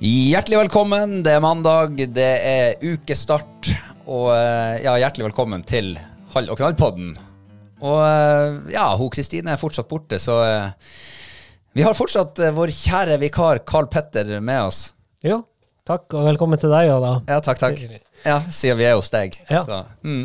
[0.00, 1.18] Hjertelig velkommen.
[1.20, 3.68] Det er mandag, det er ukestart.
[4.08, 5.90] Og eh, ja, hjertelig velkommen til
[6.32, 7.10] Hall og knall-podden.
[7.84, 10.94] Og eh, ja, hun Kristine er fortsatt borte, så eh,
[11.76, 14.80] vi har fortsatt vår kjære vikar Carl Petter med oss.
[15.20, 15.42] Jo,
[15.84, 17.12] takk, og velkommen til deg òg, da.
[17.34, 17.84] Ja, takk, takk.
[18.24, 19.36] Ja, siden vi er hos deg.
[19.52, 19.66] Ja.
[19.68, 20.24] Så, mm.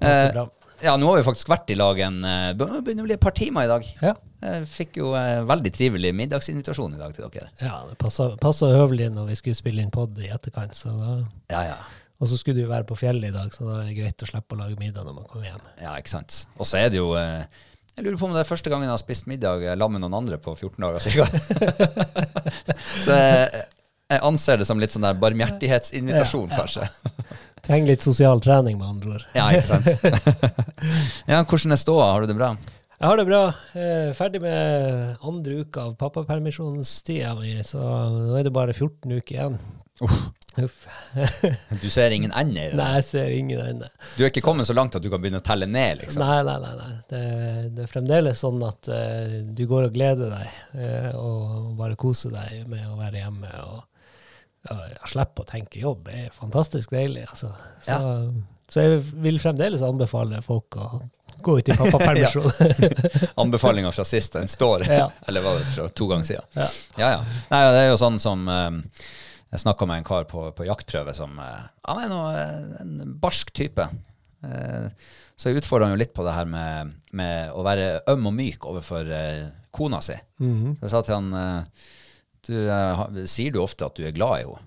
[0.00, 0.46] Passer Eh, bra.
[0.82, 3.34] Ja, nå har vi faktisk vært i lag en eh, begynner å bli et par
[3.36, 3.86] timer i dag.
[4.02, 4.12] Ja.
[4.40, 7.50] Jeg fikk jo eh, veldig trivelig middagsinvitasjon i dag til dere.
[7.60, 10.76] Ja, det passer høvelig når vi skulle spille inn pod i etterkant.
[10.78, 11.16] Så da,
[11.52, 11.78] Ja, ja.
[12.20, 14.30] og så skulle du være på fjellet i dag, så da er det greit å
[14.30, 15.66] slippe å lage middag når man kommer hjem.
[15.82, 16.44] Ja, ikke sant.
[16.56, 17.44] Og så er det jo eh,
[17.98, 20.18] Jeg lurer på om det er første gangen jeg har spist middag sammen med noen
[20.22, 21.28] andre på 14 dager ca.
[23.04, 23.64] så jeg,
[24.10, 26.88] jeg anser det som litt sånn der barmhjertighetsinvitasjon, kanskje.
[27.66, 29.24] Trenger litt sosial trening, med andre ord.
[29.36, 29.88] Ja, ikke sant.
[31.30, 32.12] ja, hvordan er ståa?
[32.14, 32.54] Har du det bra?
[33.00, 33.42] Jeg har det bra.
[33.72, 37.80] Eh, ferdig med andre uke av pappapermisjonstida mi, så
[38.12, 39.60] nå er det bare 14 uker igjen.
[40.00, 40.86] Uff.
[41.82, 42.76] Du ser ingen ende i det?
[42.76, 43.88] Nei, jeg ser ingen ende.
[44.16, 46.24] Du er ikke kommet så langt at du kan begynne å telle ned, liksom?
[46.24, 46.72] Nei, nei, nei.
[46.80, 46.96] nei.
[47.08, 47.22] Det,
[47.76, 52.34] det er fremdeles sånn at uh, du går og gleder deg, uh, og bare koser
[52.34, 53.52] deg med å være hjemme.
[53.64, 53.86] og
[54.68, 56.04] ja, Slippe å tenke jobb.
[56.08, 57.24] Det er fantastisk deilig.
[57.30, 57.52] Altså.
[57.84, 57.96] Så,
[58.70, 60.88] så jeg vil fremdeles anbefale folk å
[61.40, 62.50] gå ut i pappapermisjon.
[63.40, 64.84] Anbefalinga fra sist, den står.
[64.88, 65.08] Ja.
[65.28, 66.52] Eller var det fra to ganger siden?
[66.54, 66.68] Ja.
[67.00, 67.10] ja.
[67.16, 67.24] ja.
[67.52, 68.68] Nei, det er jo sånn som eh,
[69.50, 72.44] Jeg snakka med en kar på, på jaktprøve som eh, Han er noe,
[72.84, 73.86] en barsk type.
[74.44, 74.90] Eh,
[75.40, 78.36] så jeg utfordra han jo litt på det her med, med å være øm og
[78.36, 80.18] myk overfor eh, kona si.
[80.42, 80.76] Mhm.
[80.76, 81.32] Så jeg sa til han
[82.48, 84.66] du, eh, Sier du ofte at du er glad i henne?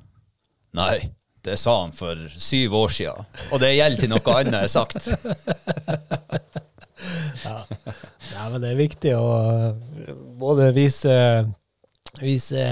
[0.74, 1.12] Nei.
[1.44, 5.10] Det sa han for syv år siden, og det gjelder til noe annet er sagt.
[8.34, 11.14] Ja, men det er viktig å eh, både vise,
[12.20, 12.64] vise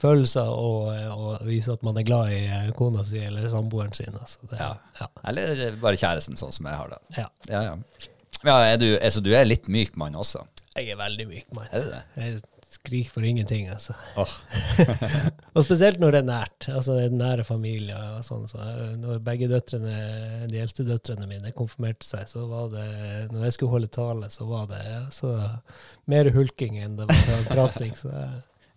[0.00, 4.14] følelser og, og vise at man er glad i eh, kona si eller samboeren sin.
[4.14, 4.42] Altså.
[4.50, 4.72] Det, Ja.
[5.00, 5.10] ja.
[5.30, 7.00] Eller bare kjæresten, sånn som jeg har det.
[7.18, 7.28] Ja.
[7.50, 8.08] Ja, ja.
[8.46, 10.44] ja er du, altså, du er litt myk mann også?
[10.76, 11.70] Jeg er veldig myk mann.
[11.72, 12.02] Er du det?
[12.20, 12.42] Jeg
[12.80, 13.94] skriker for ingenting, altså.
[14.16, 14.30] Oh.
[15.54, 16.68] Og spesielt når det er nært.
[16.72, 18.46] Altså det er nære familier og sånn.
[18.50, 18.60] Så
[19.00, 22.86] når begge døtrene, de eldste døtrene mine konfirmerte seg, så var det
[23.32, 24.84] Når jeg skulle holde tale, så var det
[25.14, 25.34] så
[26.10, 27.92] mer hulking enn det var prating.
[27.98, 28.12] Så,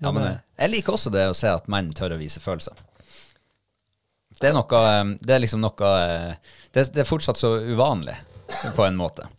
[0.03, 2.75] Ja, men jeg, jeg liker også det å se at menn tør å vise følelser.
[4.41, 5.93] Det er noe eh, Det er liksom noe
[6.73, 8.17] det er, det er fortsatt så uvanlig,
[8.75, 9.29] på en måte.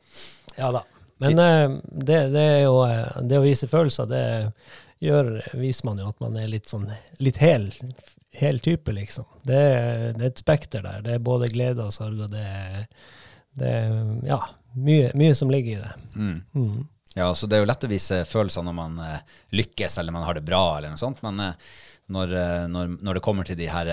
[0.56, 0.84] Ja da.
[1.22, 4.24] Men eh, det, det er jo eh, Det å vise følelser, det
[5.04, 5.30] gjør,
[5.60, 6.86] viser man jo at man er litt sånn
[7.22, 7.68] litt hel,
[8.34, 9.26] hel type, liksom.
[9.42, 9.60] Det,
[10.16, 11.02] det er et spekter der.
[11.04, 12.86] Det er både glede og sorg, og det er,
[14.24, 14.40] ja,
[14.72, 15.92] mye, mye som ligger i det.
[16.16, 16.38] Mm.
[16.56, 16.86] Mm.
[17.14, 20.24] Ja, så det er jo lett å vise følelser når man eh, lykkes eller man
[20.26, 21.42] har det bra, eller noe sånt, men
[22.14, 22.34] når,
[22.72, 23.92] når, når det kommer til de her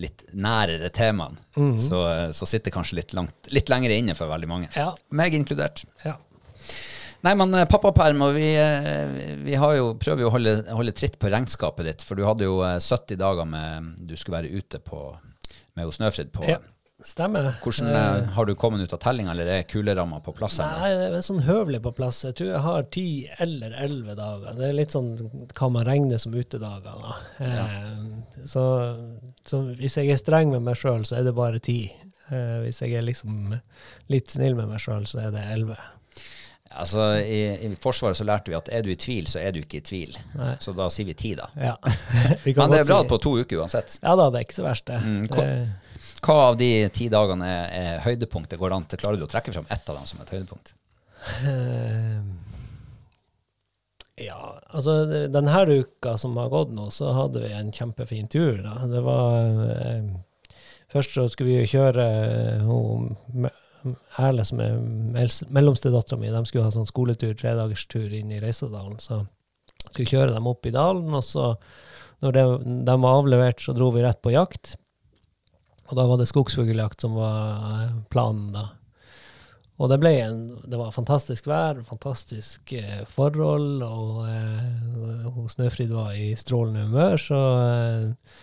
[0.00, 2.32] litt nærere temaene, så, -hmm.
[2.32, 4.70] så sitter kanskje litt, langt, litt lenger inne for veldig mange.
[4.74, 4.94] Ja.
[5.10, 5.84] Meg inkludert.
[6.04, 6.16] Ja.
[7.20, 10.94] Nei, men eh, pappaperm, og vi, eh, vi har jo, prøver jo å holde, holde
[10.96, 14.52] tritt på regnskapet ditt, for du hadde jo eh, 70 dager med du skulle være
[14.56, 15.02] ute på,
[15.76, 16.56] med Snøfrid på ja.
[17.06, 17.46] Stemmer.
[17.64, 20.58] Hvordan eh, Har du kommet ut av tellinga, eller er kuleramma på plass?
[20.60, 22.18] Nei, det er sånn høvelig på plass.
[22.28, 23.06] Jeg tror jeg har ti
[23.40, 24.58] eller elleve dager.
[24.58, 25.14] Det er litt sånn
[25.56, 27.06] hva man regner som utedager.
[27.06, 27.16] Da.
[27.46, 28.64] Eh, så,
[29.48, 31.78] så hvis jeg er streng med meg sjøl, så er det bare ti.
[32.28, 33.56] Eh, hvis jeg er liksom
[34.12, 35.78] litt snill med meg sjøl, så er det elleve.
[36.70, 39.58] Altså, i, I Forsvaret så lærte vi at er du i tvil, så er du
[39.58, 40.12] ikke i tvil.
[40.38, 40.52] Nei.
[40.62, 41.48] Så da sier vi ti, da.
[41.58, 41.72] Ja.
[42.44, 43.96] Men det er bra si- på to uker uansett.
[44.04, 45.00] Ja da, det er ikke så verst, det.
[45.02, 45.24] Mm,
[46.20, 48.58] hva- av de ti dagene er, er høydepunktet?
[48.60, 50.74] Går det an til, Klarer du å trekke fram ett av dem som et høydepunkt?
[51.44, 52.20] Eh,
[54.26, 54.98] ja, altså
[55.32, 58.60] denne uka som har gått nå, så hadde vi en kjempefin tur.
[58.64, 58.74] Da.
[58.90, 60.10] Det var eh,
[60.90, 63.48] Først så skulle vi jo kjøre eh, hun
[64.20, 68.40] Erle, som er mellomstedattera mellomste dattera mi, de skulle ha sånn skoletur, tredagerstur inn i
[68.42, 68.98] Reisadalen.
[69.00, 69.22] Så
[69.86, 71.46] skulle kjøre dem opp i dalen, og så,
[72.20, 72.42] når de,
[72.90, 74.74] de var avlevert, så dro vi rett på jakt.
[75.90, 78.68] Og da var det skogsfugljakt som var eh, planen, da.
[79.80, 86.12] Og det ble en, det var fantastisk vær, fantastisk eh, forhold, og eh, Snøfrid var
[86.14, 88.40] i strålende humør, så eh,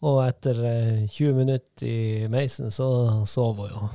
[0.00, 2.88] Og etter eh, 20 minutter i meisen, så
[3.28, 3.88] sov hun jo.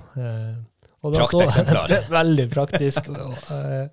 [1.14, 1.94] Prakteksemplar.
[2.20, 3.10] Veldig praktisk.
[3.14, 3.88] og, eh,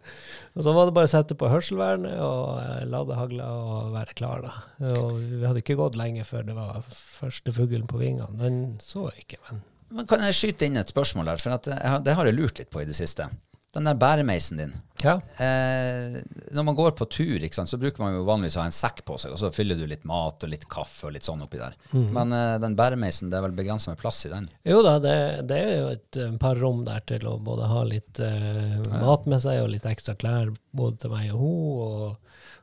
[0.57, 4.17] og så var det bare å sette på hørselvernet og eh, lade hagla og være
[4.19, 4.55] klar, da.
[4.97, 8.33] Og vi hadde ikke gått lenge før det var første fuglen på vingene.
[8.41, 9.63] Den så jeg ikke, men
[9.93, 11.37] Men Kan jeg skyte inn et spørsmål der?
[11.43, 13.27] For jeg, har- det har jeg lurt litt på i det siste.
[13.73, 14.73] Den der bæremeisen din.
[15.03, 15.15] ja.
[15.41, 16.19] Eh,
[16.53, 19.01] når man går på tur, sant, så bruker man jo vanligvis å ha en sekk
[19.09, 21.59] på seg, og så fyller du litt mat og litt kaffe og litt sånn oppi
[21.59, 21.79] der.
[21.95, 22.11] Mm.
[22.13, 24.51] Men eh, den bæremeisen, det er vel begrensa med plass i den?
[24.69, 25.17] Jo da, det,
[25.49, 29.25] det er jo et eh, par rom der til å både ha litt eh, mat
[29.31, 31.57] med seg og litt ekstra klær både til meg og hun.
[31.83, 32.19] Og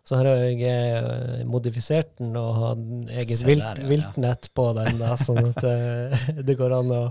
[0.10, 3.90] så har jeg eh, modifisert den og hatt eget vilt, der, ja, ja.
[3.92, 7.04] viltnett på den, da, sånn at eh, det går an å,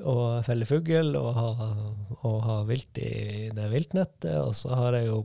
[0.00, 1.48] å felle fugl og ha,
[2.24, 4.38] og ha vilt i det viltnettet.
[4.40, 5.18] Og så har jeg jo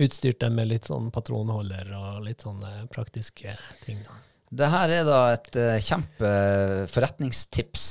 [0.00, 3.98] utstyrt dem med litt sånn patronholder og litt sånne praktiske ting.
[4.06, 4.12] da.
[4.50, 7.88] Det her er da et uh, kjempeforretningstips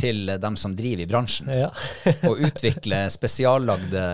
[0.00, 1.48] til dem som driver i bransjen.
[1.50, 1.70] Ja.
[2.30, 4.04] Å utvikle spesiallagde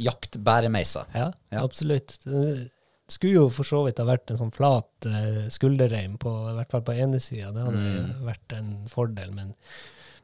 [0.00, 1.04] jaktbæremeiser.
[1.14, 1.62] Ja, Ja.
[1.64, 2.16] absolutt.
[2.24, 2.70] Det
[3.12, 6.70] skulle jo for så vidt ha vært en sånn flat uh, skulderreim, på, i hvert
[6.72, 7.52] fall på ene sida.
[7.54, 8.24] Det hadde Mm.
[8.26, 9.52] vært en fordel, men,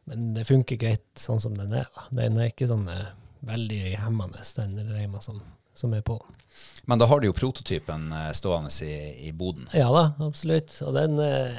[0.05, 1.89] men det funker greit sånn som den er.
[1.95, 2.07] Da.
[2.23, 3.11] Den er ikke sånn eh,
[3.47, 5.43] veldig hemmende, den reima som,
[5.79, 6.19] som er på.
[6.85, 9.69] Men da har du jo prototypen eh, stående i, i boden.
[9.73, 10.75] Ja da, absolutt.
[10.83, 11.55] Og den eh,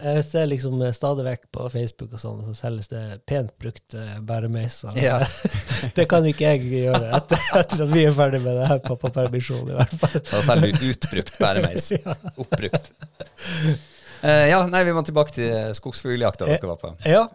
[0.00, 4.96] Jeg ser liksom stadig vekk på Facebook og sånn, så selges det pent brukte bæremeiser.
[4.98, 5.20] Ja.
[5.96, 9.74] det kan ikke jeg gjøre etter, etter at vi er ferdig med det her pappapermisjonen,
[9.74, 10.20] i hvert fall.
[10.32, 11.90] Da selger du utbrukt bæremeis.
[12.42, 12.94] Oppbrukt.
[14.24, 16.92] Eh, ja, nei, vi må tilbake til skogsfugljakta dere var på.
[17.04, 17.26] Ja.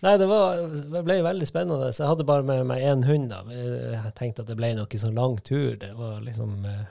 [0.00, 0.62] Nei, det, var,
[0.94, 1.90] det ble veldig spennende.
[1.92, 3.28] Så jeg hadde bare med meg én hund.
[3.32, 3.42] da.
[3.52, 5.74] Jeg tenkte at det ble nok en sånn lang tur.
[5.80, 6.86] Det var liksom eh,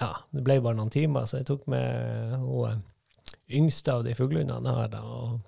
[0.00, 2.82] Ja, det ble bare noen timer, så jeg tok med hun eh,
[3.60, 5.40] yngste av de fuglehundene har, da, og,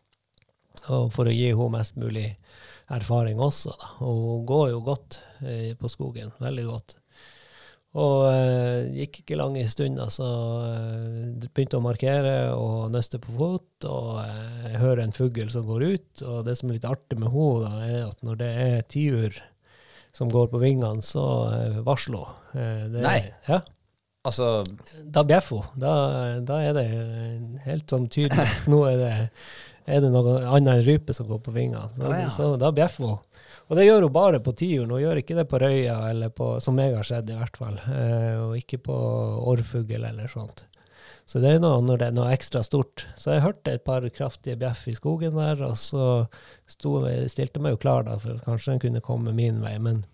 [0.88, 2.30] og for å gi henne mest mulig
[2.92, 3.76] erfaring også.
[3.76, 3.92] da.
[4.08, 6.32] Og hun går jo godt eh, på skogen.
[6.40, 6.96] Veldig godt.
[7.92, 10.24] Og eh, gikk ikke lange stunder, så
[10.64, 15.84] eh, begynte å markere og nøste på fot, og eh, hører en fugl som går
[15.90, 16.22] ut.
[16.24, 19.36] Og det som er litt artig med henne, da, er at når det er tiur
[20.16, 22.58] som går på vingene, så eh, varsler hun.
[22.64, 23.20] Eh, Nei.
[23.50, 23.60] Ja,
[24.22, 24.62] Altså,
[25.10, 25.80] da bjeffer hun.
[25.82, 25.92] Da,
[26.46, 28.44] da er det eh, helt sånn tydelig.
[28.70, 29.08] Nå er det,
[29.90, 31.88] er det noe annet enn rype som går på vingene.
[31.96, 32.28] Så, Ah, ja.
[32.30, 33.18] så da bjeffer hun.
[33.72, 36.58] Og det gjør hun bare på tiuren, hun gjør ikke det på røya, eller på,
[36.60, 37.78] som jeg har sett i hvert fall.
[37.88, 38.96] Eh, og ikke på
[39.48, 40.66] orrfugl eller sånt.
[41.24, 43.06] Så det er noe når det er noe ekstra stort.
[43.16, 46.26] Så jeg hørte et par kraftige bjeff i skogen der, og så
[46.68, 49.78] sto, jeg stilte meg jo klar da, for kanskje den kunne komme min vei.
[49.80, 50.04] Men,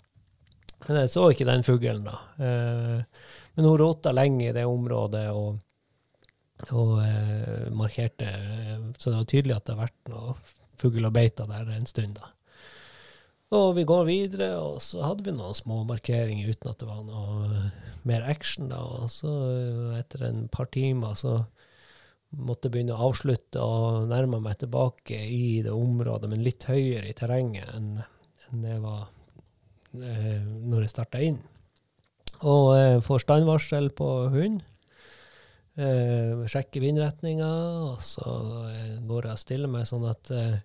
[0.87, 2.15] men jeg så ikke den fuglen da.
[2.39, 3.27] Eh,
[3.59, 5.59] men hun rota lenge i det området og,
[6.71, 8.31] og eh, markerte,
[8.95, 10.39] så det var tydelig at det har vært noe
[10.79, 12.37] fugl og beita der en stund da.
[13.57, 17.05] Og vi går videre, og så hadde vi noen små markeringer uten at det var
[17.07, 17.71] noe
[18.09, 18.69] mer action.
[18.69, 21.39] da, Og så eh, etter en par timer så
[22.37, 27.09] måtte jeg begynne å avslutte og nærme meg tilbake i det området, men litt høyere
[27.09, 28.03] i terrenget enn
[28.49, 29.09] enn det var
[30.01, 31.39] eh, når jeg starta inn.
[32.49, 34.63] Og eh, får standvarsel på hund.
[35.79, 37.49] Eh, sjekker vindretninga,
[37.91, 38.29] og så
[38.71, 40.57] eh, går jeg og stiller meg sånn at, eh,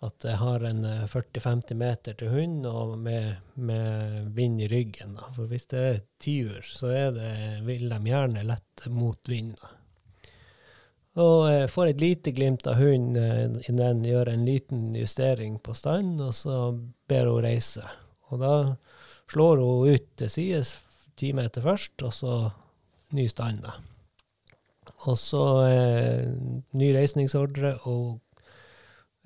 [0.00, 5.18] at jeg har en eh, 40-50 meter til hund, og med, med vind i ryggen.
[5.18, 5.28] Da.
[5.36, 7.32] For hvis det er tiur, så er det,
[7.66, 9.52] vil de gjerne lette mot vind.
[9.60, 9.74] Da.
[11.20, 15.58] Og jeg får et lite glimt av hunden eh, innen den gjør en liten justering
[15.60, 16.70] på stand, og så
[17.10, 17.84] ber hun reise.
[18.30, 18.54] Og da
[19.30, 20.74] slår hun ut til sides
[21.20, 22.34] ti meter først, og så
[23.16, 23.66] ny stand.
[25.10, 26.24] Og så eh,
[26.72, 28.20] ny reisningsordre, og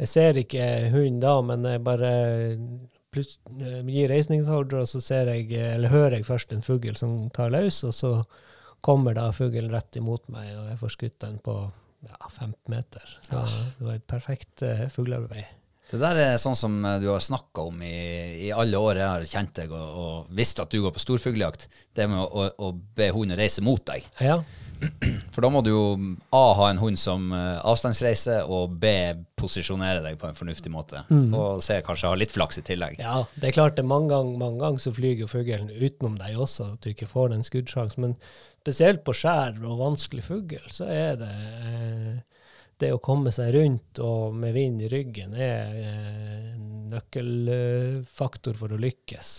[0.00, 2.10] jeg ser ikke hunden da, men jeg bare
[2.50, 7.52] eh, gir reisningsordre, og så ser jeg, eller hører jeg først en fugl som tar
[7.54, 8.12] løs, og så
[8.84, 11.58] kommer da fuglen rett imot meg, og jeg får skutt den på
[12.04, 13.18] ja, 15 meter.
[13.24, 13.44] Så
[13.78, 15.46] det var et perfekt uh, fuglearbeid.
[15.90, 19.06] Det der er sånn som eh, du har snakka om i, i alle år jeg
[19.06, 21.68] har kjent deg og, og visst at du går på storfuglejakt.
[21.94, 24.06] Det med å, å, å be hunden reise mot deg.
[24.18, 24.40] Ja,
[25.34, 25.84] For da må du jo
[26.34, 28.90] A ha en hund som eh, avstandsreiser, og B
[29.38, 31.02] posisjonere deg på en fornuftig måte.
[31.10, 33.00] Og C kanskje ha litt flaks i tillegg.
[33.02, 36.74] Ja, det er klart det mange ganger mange gang så flyger fuglen utenom deg også,
[36.76, 38.06] at du ikke får den skuddsjansen.
[38.06, 38.14] Men
[38.62, 42.14] spesielt på skjær og vanskelig fugl, så er det eh,
[42.82, 48.74] det å komme seg rundt og med vind i ryggen er eh, en nøkkelfaktor for
[48.74, 49.30] å lykkes.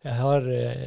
[0.00, 0.46] Jeg har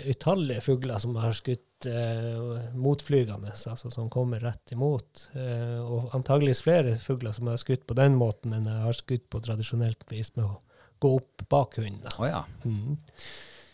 [0.09, 5.27] utallige fugler som har skutt eh, motflygende, altså som kommer rett imot.
[5.37, 9.25] Eh, og antageligvis flere fugler som har skutt på den måten enn jeg har skutt
[9.31, 10.59] på tradisjonelt vis med å
[11.03, 12.13] gå opp bak hunden.
[12.19, 12.45] Å ja.
[12.63, 12.99] Mhm.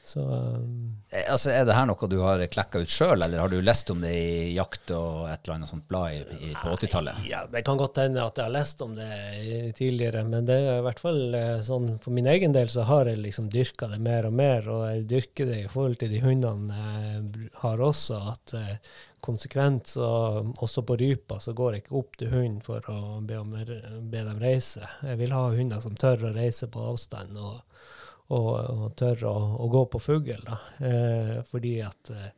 [0.09, 3.57] Så um, Altså, er det her noe du har klekka ut sjøl, eller har du
[3.65, 7.23] lest om det i Jakt og et eller annet sånt blad i, i, på 80-tallet?
[7.25, 9.09] ja, det kan godt hende at jeg har lest om det
[9.79, 13.09] tidligere, men det er i hvert fall eh, sånn for min egen del så har
[13.09, 16.21] jeg liksom dyrka det mer og mer, og jeg dyrker det i forhold til de
[16.21, 18.93] hundene jeg har også, at uh,
[19.25, 20.09] konsekvent så
[20.61, 24.21] også på rypa så går jeg ikke opp til hunden for å be, om, be
[24.29, 24.85] dem reise.
[25.01, 27.63] Jeg vil ha hunder som tør å reise på avstand og,
[28.29, 30.49] og, og tør å, å gå på fugl.
[30.85, 32.33] Eh, fordi at eh,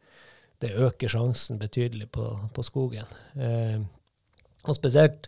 [0.62, 3.10] det øker sjansen betydelig på, på skogen.
[3.36, 3.82] Eh,
[4.62, 5.28] og spesielt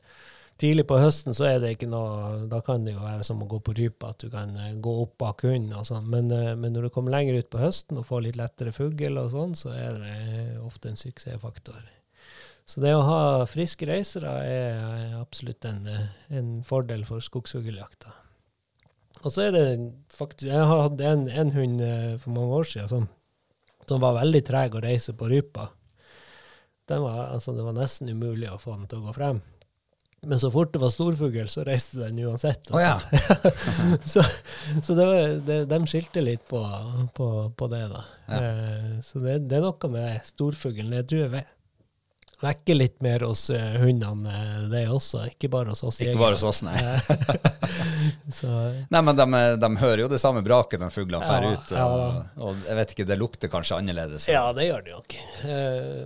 [0.62, 3.48] tidlig på høsten så er det ikke noe Da kan det jo være som å
[3.50, 6.08] gå på rype, at du kan eh, gå opp bak hunden og sånn.
[6.10, 9.20] Men, eh, men når du kommer lenger ut på høsten og får litt lettere fugl
[9.22, 10.18] og sånn, så er det
[10.64, 11.82] ofte en suksessfaktor.
[12.64, 15.84] Så det å ha friske reisere er absolutt en,
[16.32, 18.14] en fordel for skogsfugljakta.
[19.24, 19.66] Og så er det
[20.14, 23.08] faktisk Jeg hadde en, en hund eh, for mange år siden som,
[23.88, 25.70] som var veldig treg å reise på rypa.
[26.92, 29.40] Den var, altså, det var nesten umulig å få den til å gå frem.
[30.24, 32.70] Men så fort det var storfugl, så reiste den uansett.
[32.72, 32.96] Oh, ja.
[34.14, 34.24] så
[34.84, 36.62] så det var, det, de skilte litt på,
[37.16, 37.28] på,
[37.60, 38.04] på det, da.
[38.32, 40.96] Eh, så det, det er noe med storfuglen.
[41.00, 41.48] Jeg tror jeg ve-
[42.44, 45.24] vekker litt mer hos eh, hundene, eh, det også.
[45.32, 46.76] Ikke bare hos oss Ikke bare hos oss, nei.
[48.38, 48.50] Så,
[48.92, 49.26] Nei, men de,
[49.62, 51.74] de hører jo det samme braket når fuglene Ja, fer ut.
[51.74, 52.24] Og, ja.
[52.44, 54.28] og jeg vet ikke, det lukter kanskje annerledes.
[54.32, 55.16] Ja, det gjør det nok.
[55.16, 55.60] ikke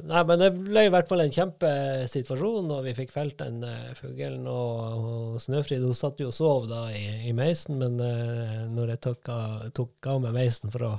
[0.08, 3.63] nei, men det ble i hvert fall en kjempesituasjon, og vi fikk felt den
[3.98, 4.46] fuglen.
[4.51, 7.98] Og, og Snøfrid hun satt jo og sov da i, i meisen, men
[8.75, 9.34] når jeg tok,
[9.77, 10.94] tok av meg meisen for å,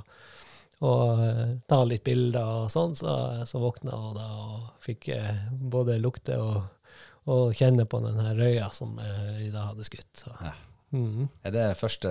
[0.79, 0.91] å
[1.25, 3.13] eh, ta litt bilder og sånn, så,
[3.49, 6.61] så våkna hun da og fikk eh, både lukte og,
[7.29, 10.11] og kjenne på den her røya som eh, vi da hadde skutt.
[10.23, 10.31] Så.
[10.43, 10.53] Ja.
[10.95, 11.27] Mm.
[11.45, 12.09] Er det første,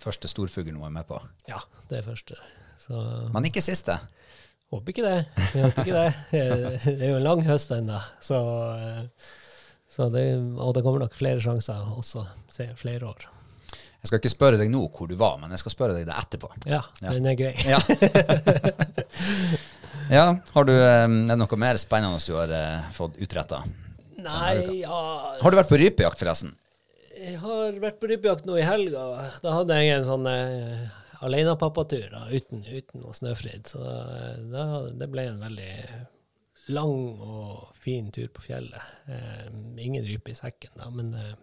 [0.00, 1.20] første storfuglen hun er med på?
[1.46, 2.38] ja, det er første.
[2.80, 2.96] Så
[3.34, 3.98] Men ikke siste.
[4.70, 5.18] Håper ikke det.
[5.52, 6.10] Jeg håper ikke det.
[6.38, 8.38] Eh, Det er jo en lang høst ennå, så,
[8.78, 9.28] eh,
[9.90, 10.24] så det,
[10.56, 13.26] og det kommer nok flere sjanser også, se flere år.
[14.00, 16.14] Jeg skal ikke spørre deg nå hvor du var, men jeg skal spørre deg det
[16.16, 16.48] etterpå.
[16.70, 17.12] Ja, Ja.
[17.12, 17.52] den er grei.
[17.68, 17.80] Ja.
[20.10, 23.62] ja, har du, er det noe mer spennende du har eh, fått utretta?
[24.20, 25.00] Nei, ja
[25.40, 26.54] Har du vært på rypejakt, forresten?
[27.20, 29.04] Jeg har vært på rypejakt nå i helga.
[29.44, 30.86] Da hadde jeg en sånn eh,
[31.24, 33.68] alenepappatur uten, uten snøfrid.
[33.68, 34.64] Så eh, da,
[34.96, 35.74] det ble en veldig
[36.72, 38.80] lang og fin tur på fjellet.
[39.12, 39.46] Eh,
[39.84, 41.36] ingen rype i sekken, da, men eh,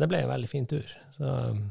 [0.00, 0.88] det ble en veldig fin tur.
[1.18, 1.68] Så, men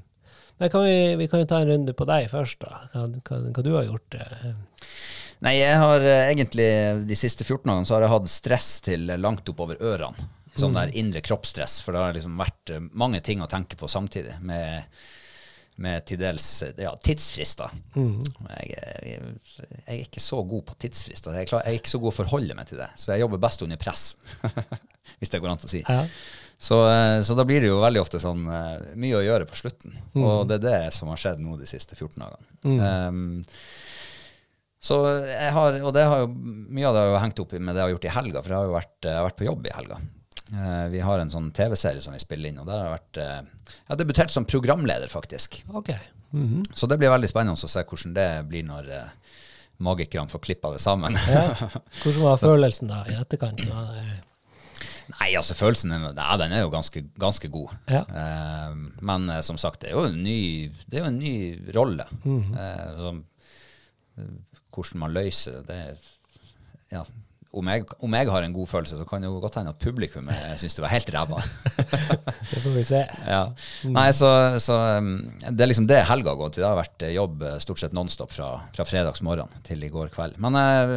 [0.70, 2.84] kan vi, vi kan jo ta en runde på deg først, da.
[2.94, 4.18] Hva, hva, hva du har gjort.
[4.20, 4.52] Eh.
[5.42, 6.68] Nei, jeg har eh, egentlig
[7.10, 10.30] de siste 14 dagene så har jeg hatt stress til langt oppover ørene.
[10.60, 13.88] Sånn der indre kroppsstress, for det har liksom vært eh, mange ting å tenke på
[13.90, 14.36] samtidig.
[14.46, 14.84] Med,
[15.82, 16.46] med til dels
[16.78, 17.72] ja, tidsfrister.
[17.96, 21.34] Jeg, er- jeg, jeg er ikke så god på tidsfrister.
[21.40, 22.92] Jeg, er klar, jeg er ikke så god å forholde meg til det.
[23.00, 24.04] Så jeg jobber best under press,
[25.18, 25.82] hvis det går an å si.
[25.88, 26.04] Ja.
[26.62, 29.58] Så, eh, så da blir det jo veldig ofte sånn eh, mye å gjøre på
[29.58, 29.96] slutten.
[30.22, 33.08] Og det er det som har skjedd nå de siste 14 dagene.
[33.10, 33.24] Um,
[34.82, 34.96] Så
[35.30, 37.76] jeg har, og det har jo, mye av det har jo hengt opp i med
[37.76, 39.68] det jeg har gjort i helga, for jeg har jo vært, har vært på jobb
[39.70, 40.00] i helga.
[40.52, 43.20] Uh, vi har en sånn TV-serie som vi spiller inn, og der har jeg vært
[43.22, 45.62] uh, Jeg har debutert som programleder, faktisk.
[45.74, 45.94] Ok.
[46.78, 49.38] Så det blir veldig spennende å se hvordan det blir når uh,
[49.86, 51.18] magikerne får klippa det sammen.
[51.30, 51.46] Ja.
[52.04, 53.64] Hvordan var følelsen da i etterkant?
[53.70, 54.20] Var det-
[55.12, 57.74] Nei, altså følelsen ja, den er jo ganske, ganske god.
[57.92, 58.04] Ja.
[58.08, 61.36] Eh, men eh, som sagt, det er jo en ny, det jo en ny
[61.76, 62.08] rolle.
[62.24, 62.54] Mhm.
[62.56, 63.24] eh, som,
[64.18, 64.32] eh,
[64.72, 65.82] hvordan man løser det,
[66.92, 67.04] ja,
[67.52, 69.82] om, jeg, om jeg har en god følelse, så kan det jo godt hende at
[69.82, 71.42] publikum eh, syns det var helt ræva.
[72.52, 73.02] Det får vi se.
[73.28, 73.42] ja.
[73.92, 74.30] Nei, så,
[74.64, 74.76] så
[75.48, 76.62] det er liksom det helga har gått i.
[76.64, 80.40] Det har vært jobb stort sett nonstop fra, fra fredagsmorgen til i går kveld.
[80.44, 80.96] Men eh,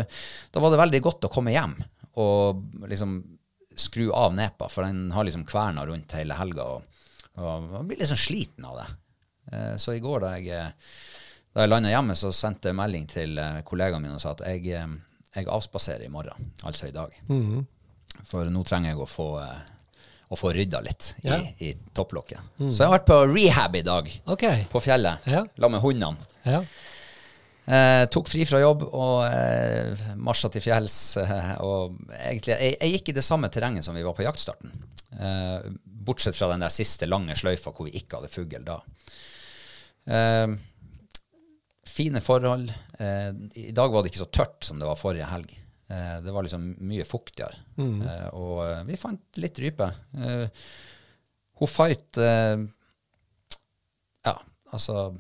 [0.55, 1.77] da var det veldig godt å komme hjem
[2.23, 3.19] og liksom
[3.77, 6.83] skru av nepa, for den har liksom kverna rundt hele helga, og,
[7.41, 8.87] og man blir liksom sliten av det.
[9.53, 10.95] Eh, så i går da jeg, eh,
[11.55, 14.67] da jeg landa hjemme, så sendte jeg melding til kollegaen min og sa at jeg,
[14.75, 14.97] eh,
[15.37, 17.15] jeg avspaserer i morgen, altså i dag.
[18.31, 19.61] For nå trenger jeg å få, eh,
[20.31, 21.39] å få rydda litt i, Ja.
[21.61, 22.41] i topplokket.
[22.59, 24.65] Så jeg har vært på rehab i dag, okay.
[24.71, 25.45] på fjellet, Ja.
[25.59, 26.17] la med hundene.
[26.45, 26.63] Ja.
[27.65, 30.99] Eh, tok fri fra jobb og eh, marsja til fjells.
[31.23, 34.75] Eh, og egentlig, jeg, jeg gikk i det samme terrenget som vi var på jaktstarten.
[35.17, 38.79] Eh, bortsett fra den der siste lange sløyfa hvor vi ikke hadde fugl da.
[40.05, 40.55] Eh,
[41.89, 42.69] fine forhold.
[43.01, 43.31] Eh,
[43.65, 45.55] I dag var det ikke så tørt som det var forrige helg.
[45.89, 47.63] Eh, det var liksom mye fuktigere.
[47.81, 49.89] Eh, og vi fant litt rype.
[50.21, 50.67] Eh,
[51.61, 52.59] hun fight eh,
[54.27, 54.35] Ja,
[54.75, 55.15] altså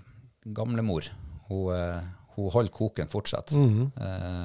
[0.44, 1.08] Gamlemor.
[1.48, 3.52] Hun, hun holder koken fortsatt.
[3.56, 4.44] Eh,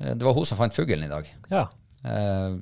[0.00, 1.28] eh, det var hun som fant fuglen i dag.
[1.50, 1.66] ja.
[2.04, 2.56] Eh,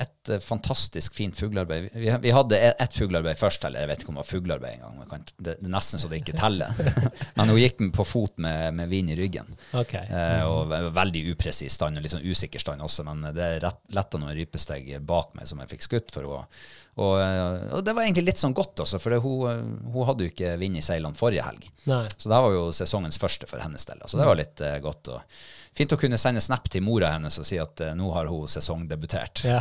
[0.00, 1.88] et eh, fantastisk fint fuglearbeid.
[1.92, 4.78] Vi, vi hadde et, et fuglearbeid først, eller jeg vet ikke om det var fuglearbeid
[4.78, 5.26] engang.
[5.36, 6.70] Det, er nesten så det ikke teller.
[7.38, 9.50] Men hun gikk på fot med, med vind i ryggen.
[9.72, 10.06] Okay.
[10.08, 13.48] Eh, og veldig upresis stand, og litt sånn usikker stand også, men det
[13.94, 16.62] letta noen rypesteg bak meg som jeg fikk skutt for henne.
[16.94, 20.06] Og, eh, og det var egentlig litt sånn godt også, for det, hun, eh, hun
[20.06, 21.66] hadde jo ikke vind i seilene forrige helg.
[21.90, 22.04] Nei.
[22.14, 24.04] Så det var jo sesongens første for hennes del.
[24.06, 25.10] Så det var litt eh, godt.
[25.10, 25.40] Og
[25.76, 28.50] fint å kunne sende snap til mora hennes og si at uh, nå har hun
[28.50, 29.44] sesongdebutert.
[29.48, 29.60] Ja.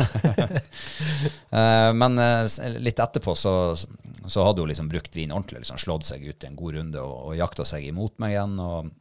[1.49, 2.45] uh, men uh,
[2.77, 6.51] litt etterpå så, så hadde hun liksom brukt vin ordentlig, liksom slått seg ut i
[6.51, 8.59] en god runde og, og jakta seg imot meg igjen.
[8.61, 8.93] Og,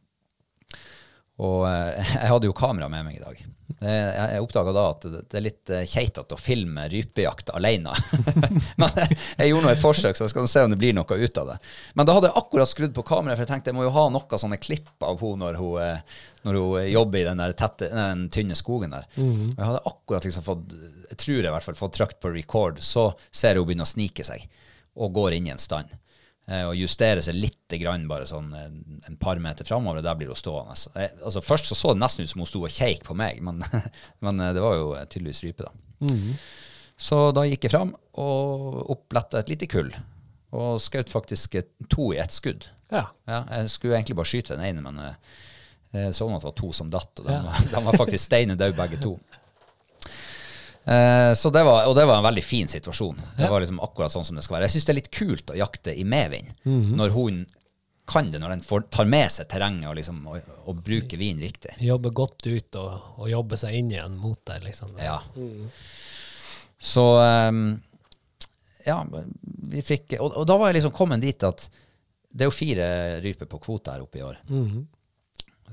[1.41, 3.43] og eh, jeg hadde jo kamera med meg i dag.
[3.83, 7.95] Jeg oppdaga da at det, er litt eh, keitete å filme rypejakt alene.
[8.79, 11.39] Men jeg, gjorde nå et forsøk, så jeg skal se om det blir noe ut
[11.41, 11.57] av det.
[11.97, 14.05] Men da hadde jeg akkurat skrudd på kameraet, for jeg tenkte jeg må jo ha
[14.13, 16.03] noen sånne klipp av henne når hun,
[16.45, 19.09] når hun eh, jobber i den, tette, den tynne skogen der.
[19.17, 20.77] Og jeg hadde akkurat liksom fått,
[21.09, 23.89] jeg tror jeg i hvert fall, fått trykt på record, så ser jeg hun begynne
[23.89, 24.45] å snike seg
[24.93, 25.89] og går inn i en stand.
[26.43, 30.17] Eh, og justere seg litt grann, bare sånn en, en par meter framover, og der
[30.19, 30.75] blir hun stående.
[30.99, 33.39] Jeg, altså Først så, så det nesten ut som hun sto og keik på meg,
[33.45, 33.63] men,
[34.25, 36.11] men eh, det var jo tydeligvis rype, da.
[36.99, 39.89] Så da gikk jeg fram og oppletta et lite kull,
[40.53, 42.67] og skjøt faktisk eh, to i ett skudd.
[42.93, 43.07] Ja.
[43.29, 45.39] Ja, jeg skulle egentlig bare skyte den ene, men eh,
[45.95, 48.59] jeg så at det var to som datt, og de, var, de var faktisk steine
[48.59, 49.15] døde begge to.
[50.85, 53.19] Eh, så det var, og det var en veldig fin situasjon.
[53.37, 54.67] Det var liksom akkurat sånn som det skal være.
[54.67, 57.43] Jeg syns det er litt kult å jakte i medvind, når hun
[58.05, 61.39] kan det, når den får, tar med seg terrenget og, liksom, og, og bruker vin
[61.39, 61.71] riktig.
[61.79, 64.91] Jobbe godt ut og, og jobbe seg inn igjen mot deg, liksom.
[64.99, 65.21] Ja.
[66.83, 67.61] Så um,
[68.83, 68.97] Ja,
[69.71, 71.69] vi fikk og, og da var jeg liksom kommet dit at
[72.33, 72.85] det er jo fire
[73.23, 74.39] ryper på kvote her oppe i år.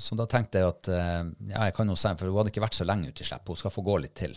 [0.00, 2.62] Så da tenkte jeg at eh, ja, jeg kan jo se, for hun hadde ikke
[2.62, 4.36] vært så lenge ute i slipp, hun skal få gå litt til.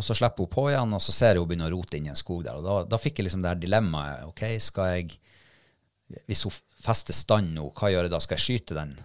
[0.00, 2.08] Og så slipper hun på igjen, og så ser jeg hun begynne å rote inn
[2.08, 2.56] i en skog der.
[2.56, 4.24] Og da, da fikk jeg liksom det her dilemmaet.
[4.30, 5.18] Ok, skal jeg
[6.26, 8.20] Hvis hun fester stand nå, hva gjør jeg da?
[8.24, 8.96] Skal jeg skyte den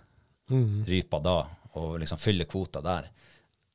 [0.87, 1.37] rypa da,
[1.75, 3.11] og liksom fylle kvota der?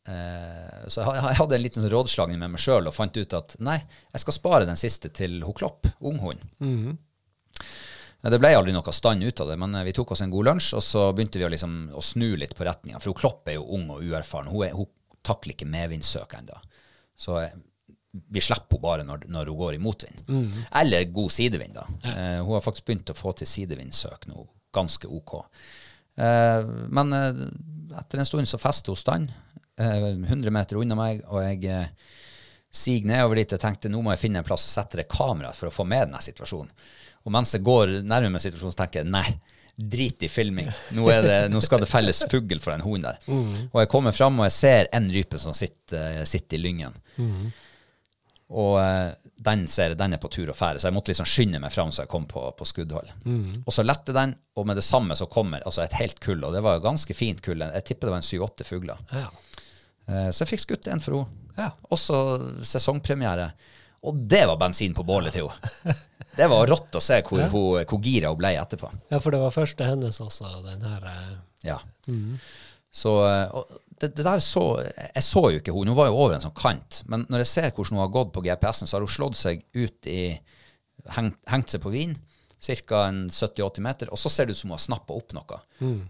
[0.09, 3.37] Eh, så jeg, jeg hadde en liten sånn rådslagning med meg sjøl og fant ut
[3.37, 3.77] at nei,
[4.15, 6.43] jeg skal spare den siste til hun Klopp, unghund.
[8.21, 10.49] Det ble aldri noe stand ut av det, men eh, vi tok oss en god
[10.51, 13.01] lunsj, og så begynte vi å, liksom, å snu litt på retninga.
[13.01, 14.51] For hun Klopp er jo ung og uerfaren.
[14.53, 14.89] Hun, er, hun
[15.27, 16.59] takler ikke medvindssøk ennå.
[17.21, 17.53] Så eh,
[18.11, 20.23] vi slipper henne bare når, når hun går i motvind.
[20.81, 21.85] Eller god sidevind, da.
[22.11, 25.37] Eh, hun har faktisk begynt å få til sidevindsøk nå, ganske OK.
[26.21, 27.45] Eh, men eh,
[28.01, 29.37] etter en stund så fester hun stand,
[29.79, 32.17] eh, 100 meter unna meg, og jeg eh,
[32.71, 33.55] siger nedover dit.
[33.55, 35.87] Jeg tenkte nå må jeg finne en plass og sette det kamera for å få
[35.87, 36.73] med denne situasjonen.
[37.27, 39.27] Og mens jeg går nærmere med situasjonen, så tenker jeg nei,
[39.89, 40.69] drit i filming.
[40.97, 43.19] Nå, det, nå skal det felles fugl for den hunden der.
[43.73, 46.97] Og jeg kommer fram, og jeg ser en rype som sitter, sitter i lyngen.
[48.51, 51.61] Og eh, den ser den er på tur og ferde, så jeg måtte liksom skynde
[51.63, 53.13] meg fram så jeg kom på, på skuddhold.
[53.65, 56.53] Og så lette den, og med det samme så kommer altså et helt kull, og
[56.57, 57.63] det var jo ganske fint kull.
[57.63, 59.01] Jeg tipper det var en syv-åtte fugler.
[59.15, 59.29] Ja.
[60.11, 61.47] Eh, Så jeg fikk skutt en for henne.
[61.61, 61.71] Ja.
[61.95, 62.19] Også
[62.67, 63.51] sesongpremiere.
[64.09, 65.97] Og det var bensin på bålet til henne.
[66.37, 68.91] Det var rått å se hvor, hun- hvor gira hun ble etterpå.
[69.11, 71.79] ja, for det var første hennes også, den her eh, Ja.
[72.93, 73.63] Så eh,
[74.01, 74.63] det, det der så
[75.15, 77.03] Jeg så jo ikke hun, hun var jo over en sånn kant.
[77.07, 79.63] Men når jeg ser hvordan hun har gått på GPS-en, så har hun slått seg
[79.75, 80.39] ut i
[81.17, 82.11] Hengt, hengt seg på vin,
[82.61, 82.99] ca.
[83.33, 85.61] 70-80 meter, og så ser det ut som hun har snappa opp noe.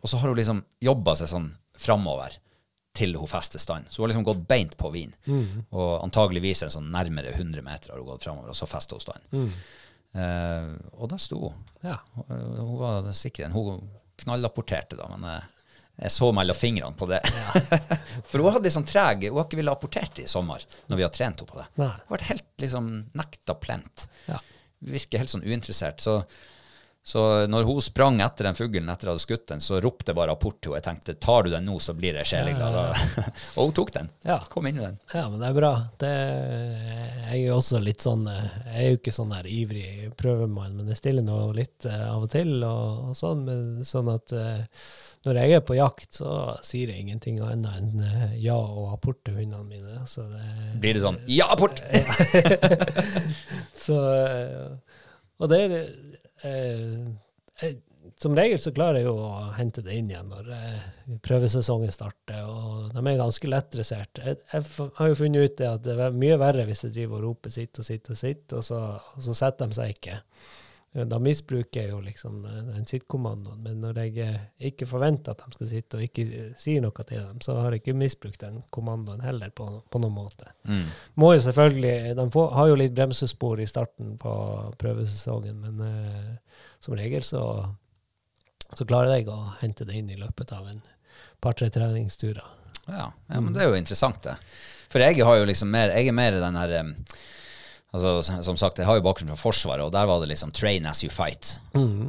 [0.02, 1.46] Og så har hun liksom jobba seg sånn
[1.78, 2.34] framover
[2.92, 3.86] til hun fester stand.
[3.86, 5.12] Så hun har liksom gått beint på vin.
[5.70, 9.04] Og antageligvis en sånn nærmere 100 meter har hun gått framover, og så fester hun
[9.06, 9.54] stand.
[10.12, 11.64] Eh, og der sto hun.
[11.86, 11.98] Ja.
[12.16, 13.50] Hun hun var sikker.
[13.54, 13.88] Hun
[14.20, 15.48] knallapporterte, da, men eh,
[16.00, 17.20] jeg så mellom fingrene på det.
[18.28, 21.04] For hun hadde litt sånn treg Hun har ikke villet apportere i sommer, når vi
[21.04, 21.66] har trent henne på det.
[21.82, 21.92] Nei.
[22.06, 22.88] Hun ble helt liksom
[23.20, 24.06] nekta plent.
[24.30, 24.38] Ja.
[24.94, 26.00] Virker helt sånn uinteressert.
[26.00, 26.22] Så,
[27.02, 30.12] så når hun sprang etter den fuglen etter at jeg hadde skutt den, så ropte
[30.12, 30.80] jeg bare apport til henne.
[30.80, 32.76] Jeg tenkte tar du den nå, så blir jeg sjeleglad.
[32.76, 33.24] Ja.
[33.56, 34.10] og hun tok den.
[34.26, 34.36] Ja.
[34.52, 34.98] Kom inn i den.
[35.14, 35.70] Ja, men det er bra.
[36.00, 40.76] Det, jeg er jo også litt sånn Jeg er jo ikke sånn der ivrig prøvemann,
[40.76, 44.36] men jeg stiller nå litt eh, av og til, og, og sånn, men, sånn at
[44.36, 44.84] eh,
[45.24, 49.22] når jeg er på jakt, så sier jeg ingenting annet enn eh, ja og apport
[49.24, 50.04] til hundene mine.
[50.08, 50.44] Så det,
[50.84, 51.80] Blir det sånn ja, apport!
[53.88, 53.98] så,
[55.40, 55.76] og det er
[56.48, 57.74] eh,
[58.20, 60.86] Som regel så klarer jeg jo å hente det inn igjen når eh,
[61.24, 64.22] prøvesesongen starter, og de er ganske lettdressert.
[64.24, 67.20] Jeg, jeg har jo funnet ut det at det er mye verre hvis jeg driver
[67.20, 68.80] og roper 'sitt' og 'sitt' og 'sitt', og så,
[69.16, 70.20] og så setter de seg ikke.
[70.90, 74.40] Da misbruker jeg jo liksom eh, den sittkommandoen, men når jeg eh,
[74.72, 77.76] ikke forventer at de skal sitte, og ikke eh, sier noe til dem, så har
[77.76, 80.50] jeg ikke misbrukt den kommandoen heller på, på noen måte.
[81.14, 84.34] Må jo selvfølgelig, De får, har jo litt bremsespor i starten på
[84.82, 87.44] prøvesesongen, men eh, som regel så,
[88.74, 90.82] så klarer jeg å hente det inn i løpet av en
[91.38, 92.56] par-tre treningsturer.
[92.88, 94.40] Ja, ja, men det er jo interessant, det.
[94.90, 96.72] For jeg har jo liksom mer Jeg er mer den her
[97.90, 100.86] Altså, som sagt, jeg har jo bakgrunn fra Forsvaret, og der var det liksom 'train
[100.86, 101.58] as you fight'.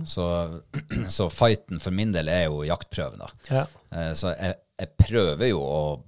[0.06, 0.26] Så,
[1.18, 3.30] så fighten for min del er jo jaktprøven, da.
[3.50, 3.66] Ja.
[3.92, 6.02] Eh, Så jeg, jeg prøver jo å,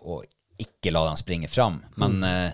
[0.00, 0.22] å
[0.60, 1.82] ikke la dem springe fram.
[2.00, 2.52] Men mm.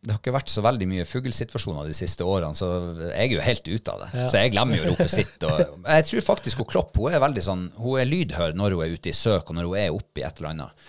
[0.00, 2.68] det har ikke vært så veldig mye fuglesituasjoner de siste årene, så
[3.10, 4.10] jeg er jo helt ute av det.
[4.16, 4.28] Ja.
[4.32, 5.36] Så jeg glemmer jo å rope sitt.
[5.48, 5.60] Og
[5.96, 8.96] jeg tror faktisk hun Klopp hun er veldig sånn, hun er lydhør når hun er
[8.96, 10.86] ute i søk, og når hun er oppe i et eller annet.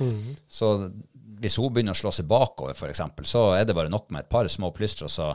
[0.51, 0.71] Så
[1.41, 4.31] hvis hun begynner å slå seg bakover, eksempel, så er det bare nok med et
[4.31, 5.31] par små plystre, og så,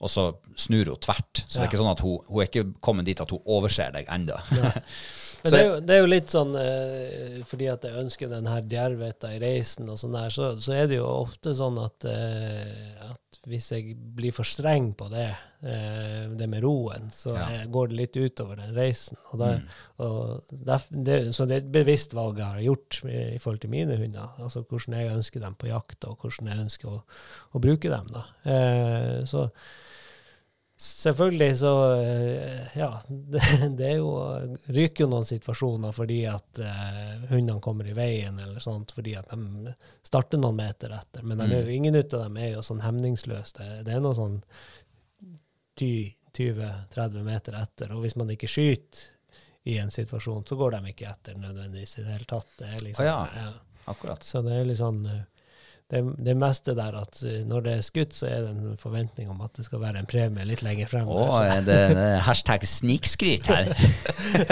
[0.00, 1.44] og så snur hun tvert.
[1.44, 3.92] Så det er ikke sånn at hun, hun er ikke kommet dit at hun overser
[3.94, 4.40] deg enda.
[5.42, 8.46] Men det er, jo, det er jo litt sånn eh, fordi at jeg ønsker den
[8.46, 12.06] her djervheten i reisen og sånn der, så, så er det jo ofte sånn at,
[12.06, 15.26] eh, at hvis jeg blir for streng på det,
[15.66, 17.48] eh, det med roen, så Ja.
[17.56, 19.18] eh, går det litt utover den reisen.
[19.32, 19.62] Og der,
[19.98, 23.60] og der, det, så det er et bevisst valg jeg har gjort i, i forhold
[23.64, 24.30] til mine hunder.
[24.38, 27.00] Altså hvordan jeg ønsker dem på jakt, og hvordan jeg ønsker å,
[27.56, 28.12] å bruke dem.
[28.14, 28.24] da.
[28.46, 29.48] Eh, så
[30.82, 33.42] Selvfølgelig så eh, Ja, det,
[33.78, 34.10] det er jo
[34.66, 39.30] ryker jo noen situasjoner fordi at eh, hundene kommer i veien, eller sånt, fordi at
[39.30, 41.22] de starter noen meter etter.
[41.22, 41.54] Men mm.
[41.54, 43.54] jo, ingen av dem er jo sånn hemningsløse.
[43.60, 44.40] Det, det er noe sånn
[45.78, 47.94] 20-30 meter etter.
[47.94, 49.10] Og hvis man ikke skyter
[49.70, 52.56] i en situasjon, så går de ikke etter nødvendigvis i det hele tatt.
[52.58, 53.52] Det er liksom, ah, ja.
[53.90, 54.22] Akkurat.
[54.26, 55.22] Så det er litt sånn eh,
[55.92, 59.28] det, det meste der at eh, når det er skutt, så er det en forventning
[59.28, 61.10] om at det skal være en premie litt lenger frem.
[61.12, 61.50] Å, der.
[61.52, 63.68] er det, det er hashtag snikskryt her.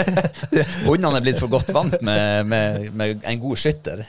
[0.85, 4.03] Hundene er blitt for godt vant med, med, med en god skytter.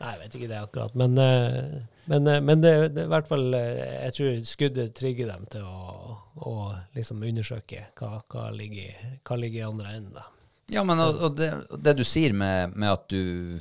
[0.00, 0.94] Nei, jeg vet ikke det akkurat.
[1.02, 1.80] Men, eh,
[2.12, 5.66] men, eh, men det, det i hvert fall eh, Jeg tror skuddet trigger dem til
[5.66, 6.14] å,
[6.46, 6.54] å
[6.96, 10.14] liksom undersøke hva, hva, ligger, hva ligger i andre enden.
[10.20, 10.28] da.
[10.70, 11.50] Ja, men og, og det,
[11.82, 13.58] det du sier med, med at du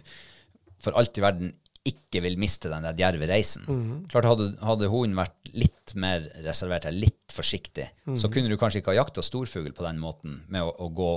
[0.79, 1.51] for alt i verden
[1.87, 3.65] ikke vil miste den der djerve reisen.
[4.11, 7.87] Klart Hadde, hadde hunden vært litt mer reservert, eller litt forsiktig,
[8.19, 11.13] så kunne du kanskje ikke ha jakta storfugl på den måten, med å, å gå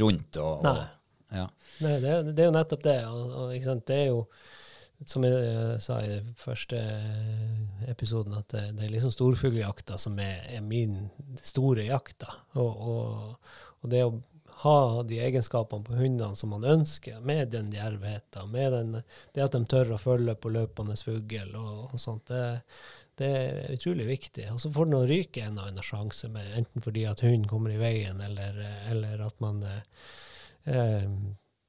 [0.00, 0.72] rundt og, Nei.
[0.72, 1.46] og ja.
[1.84, 2.96] Nei, det, det er jo nettopp det.
[3.06, 3.86] Og, og, ikke sant?
[3.88, 4.24] Det er jo,
[5.08, 6.80] som jeg eh, sa i den første
[7.90, 10.98] episoden, at det, det er liksom storfugljakta som er, er min
[11.42, 12.26] store jakt.
[12.58, 14.16] Og, og, og det å
[14.62, 18.96] ha de egenskapene på hundene som man ønsker, med den djervheten, med den,
[19.34, 22.60] det at de tør å følge på løpende fugl og, og sånt, det,
[23.20, 24.48] det er utrolig viktig.
[24.52, 27.48] Og så får den å ryke en og annen sjanse, med, enten fordi at hunden
[27.48, 29.80] kommer i veien, eller, eller at man eh,
[30.72, 31.06] eh,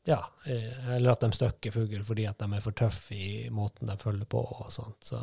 [0.10, 3.88] ja, eh, eller at de støkker fugl fordi at de er for tøffe i måten
[3.92, 4.98] de følger på og sånt.
[5.06, 5.20] Så,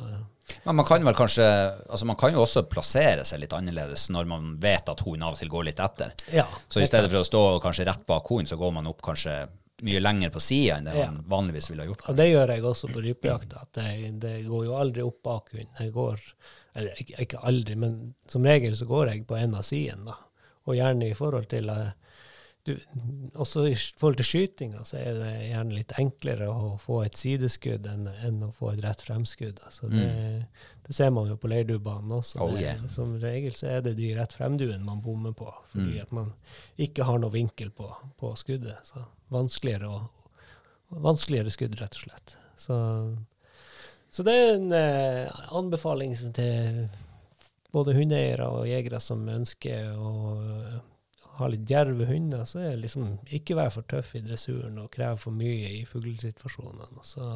[0.65, 1.45] Men man kan vel kanskje
[1.91, 5.35] Altså man kan jo også plassere seg litt annerledes når man vet at hunden av
[5.35, 6.13] og til går litt etter.
[6.33, 9.03] ja, Så i stedet for å stå kanskje rett bak hunden, så går man opp
[9.03, 9.49] kanskje
[9.83, 11.11] mye lenger på sida enn det Ja.
[11.11, 12.09] man vanligvis ville ha gjort.
[12.09, 13.61] Og det gjør jeg også på rypejakta.
[13.63, 15.75] at Det, det går jo aldri opp bak hunden.
[15.79, 16.21] Jeg går,
[16.75, 20.15] eller ikke, aldri, men som regel så går jeg på en av sidene.
[20.67, 21.93] Og gjerne i forhold til eh,
[22.67, 22.75] du,
[23.41, 27.87] Også i forhold til skytinga så er det gjerne litt enklere å få et sideskudd
[27.89, 29.63] enn, enn å få et rett fremskudd.
[29.65, 30.09] Altså det,
[30.87, 32.43] det ser man jo på leirduebanen også.
[32.45, 32.77] Oh, yeah.
[32.83, 32.91] det.
[32.93, 36.03] Som regel så er det de rett fremduene man bommer på, fordi Mm.
[36.03, 36.33] at man
[36.77, 37.89] ikke har noe vinkel på,
[38.21, 38.77] på skuddet.
[38.85, 40.03] Så vanskeligere å,
[41.05, 42.37] vanskeligere skudd, rett og slett.
[42.59, 42.77] Så,
[44.11, 46.89] så det er en eh, anbefaling til
[47.73, 50.13] både hundeeiere og jegere som ønsker å
[51.39, 54.79] eh, ha litt djerve hunder, så er det liksom ikke være for tøff i dressuren
[54.83, 57.05] og kreve for mye i fuglesituasjonene.
[57.07, 57.29] Så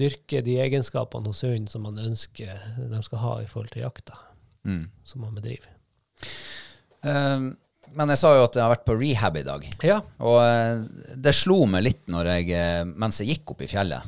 [0.00, 2.52] dyrke de egenskapene hos hunden som man ønsker
[2.90, 4.18] de skal ha i forhold til jakta
[4.60, 4.90] Mm.
[5.04, 5.70] som man bedriver.
[7.00, 7.56] Um,
[7.96, 9.64] men jeg sa jo at jeg har vært på rehab i dag.
[9.82, 9.96] Ja.
[10.20, 10.82] Og eh,
[11.16, 14.04] det slo meg litt når jeg, eh, mens jeg gikk opp i fjellet.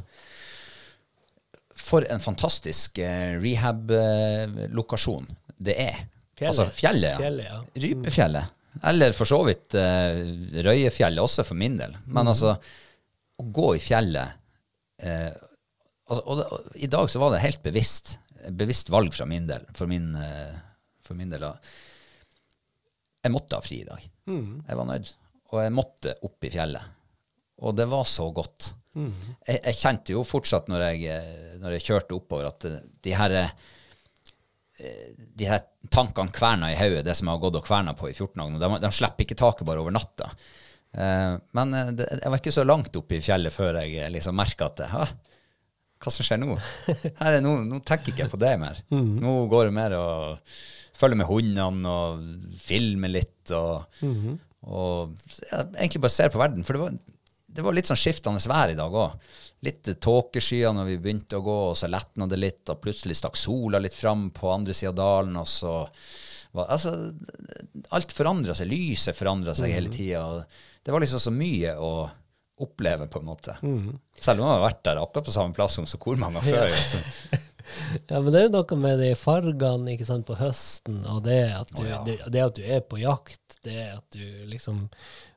[1.82, 6.02] For en fantastisk eh, rehab-lokasjon det er.
[6.36, 6.52] Fjellet.
[6.52, 7.18] Altså fjellet, ja.
[7.24, 7.58] Fjellet, ja.
[7.86, 8.54] Rypefjellet.
[8.88, 10.22] Eller for så vidt eh,
[10.64, 11.92] Røyefjellet også, for min del.
[12.06, 12.54] Men altså,
[13.38, 14.32] å gå i fjellet
[15.04, 15.30] eh,
[16.08, 18.14] altså, og, og I dag så var det helt bevisst
[18.50, 19.66] bevisst valg fra min del.
[19.76, 20.54] For min, eh,
[21.06, 21.44] for min del.
[21.46, 21.58] av,
[23.22, 24.02] Jeg måtte ha fri i dag.
[24.66, 25.12] Jeg var nødt.
[25.52, 26.88] Og jeg måtte opp i fjellet.
[27.62, 28.72] Og det var så godt.
[29.46, 32.66] Jeg, jeg kjente jo fortsatt når jeg, eh, når jeg kjørte oppover, at
[33.06, 33.54] de her eh,
[35.38, 38.14] de her tankene kverna i hodet, det som jeg har gått og kverna på i
[38.14, 40.30] 14 dager, de, de slipper ikke taket bare over natta.
[40.92, 44.10] Eh, men eh, det, jeg var ikke så langt oppe i fjellet før jeg eh,
[44.12, 45.06] liksom merka at Hæ?
[46.02, 46.56] Hva som skjer nå?
[47.22, 48.80] Her er noe, nå tenker jeg ikke på det mer.
[49.22, 50.06] Nå går det mer å
[50.98, 52.24] følge med hundene og
[52.60, 53.86] filme litt og,
[54.66, 55.14] og
[55.46, 56.66] ja, egentlig bare ser på verden.
[56.66, 56.96] For det var,
[57.54, 59.16] det var litt sånn skiftende vær i dag òg.
[59.66, 63.36] Litt tåkeskyer når vi begynte å gå, og så letna det litt, og plutselig stakk
[63.38, 65.74] sola litt fram på andre sida av dalen, og så
[66.52, 66.92] var, Altså,
[67.96, 68.68] alt forandra seg.
[68.72, 70.44] Lyset forandra seg hele tida.
[70.82, 71.92] Det var liksom så mye å
[72.62, 73.56] oppleve, på en måte.
[74.20, 76.68] Selv om jeg har vært der akkurat på samme plass som så hvor mange før.
[76.68, 77.00] altså.
[78.08, 81.42] Ja, men det er jo noe med de fargene ikke sant, på høsten, og det
[81.56, 82.00] at, du, oh, ja.
[82.06, 84.86] det, det at du er på jakt, det at du liksom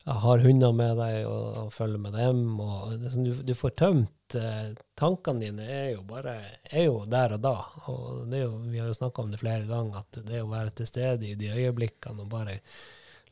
[0.05, 4.35] har hunder med deg og, og følger med dem, og sånn, du, du får tømt
[4.37, 6.35] eh, Tankene dine er jo bare
[6.69, 7.55] er jo der og da.
[7.91, 10.51] og det er jo, Vi har jo snakka om det flere ganger, at det å
[10.51, 12.59] være til stede i de øyeblikkene og bare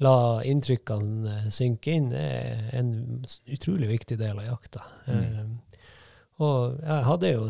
[0.02, 2.92] la inntrykkene eh, synke inn, er en
[3.46, 4.88] utrolig viktig del av jakta.
[5.14, 5.44] Eh,
[6.42, 7.48] og jeg hadde jo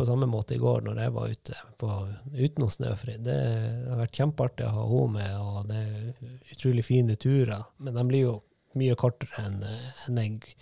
[0.00, 1.90] på samme måte i går når jeg var ute på,
[2.34, 3.18] uten noe snøfri.
[3.22, 3.40] Det
[3.88, 7.68] har vært kjempeartig å ha henne med, og det er utrolig fine turer.
[7.78, 8.38] Men de blir jo
[8.80, 10.56] mye kortere enn en jeg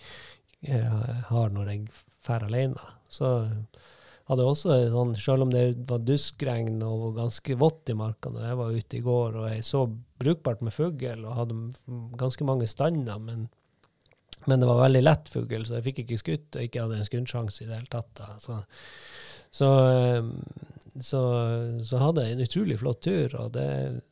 [0.59, 0.83] jeg
[1.29, 1.85] har når jeg
[2.25, 2.89] drar alene.
[3.09, 3.29] Så
[4.29, 8.45] hadde jeg også sånn, selv om det var duskregn og ganske vått i marka når
[8.45, 9.85] jeg var ute i går, og jeg så
[10.21, 11.61] brukbart med fugl og hadde
[12.19, 13.47] ganske mange stander, men
[14.47, 17.07] men det var veldig lett fugl, så jeg fikk ikke skutt og ikke hadde en
[17.07, 18.07] skuddsjanse i det hele tatt.
[18.15, 18.29] Da.
[18.39, 18.55] Så,
[19.51, 20.23] så, eh,
[21.01, 21.21] så,
[21.85, 23.69] så hadde jeg en utrolig flott tur, og det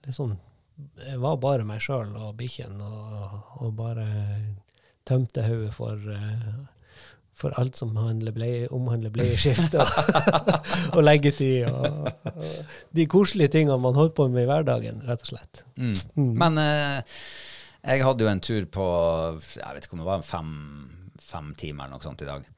[0.08, 0.38] liksom
[1.02, 4.06] Jeg var bare meg sjøl og bikkjen, og, og bare
[5.10, 6.52] tømte hodet for eh,
[7.38, 7.94] for alt som
[8.34, 10.48] bleie, omhandler bleieskifte og,
[10.98, 11.68] og leggetid.
[11.70, 15.62] Og, og de koselige tingene man holder på med i hverdagen, rett og slett.
[15.78, 16.34] Mm.
[16.34, 17.20] Men eh,
[17.84, 18.88] jeg hadde jo en tur på
[19.54, 20.50] jeg vet ikke om det var fem,
[21.22, 22.50] fem timer eller noe sånt i dag.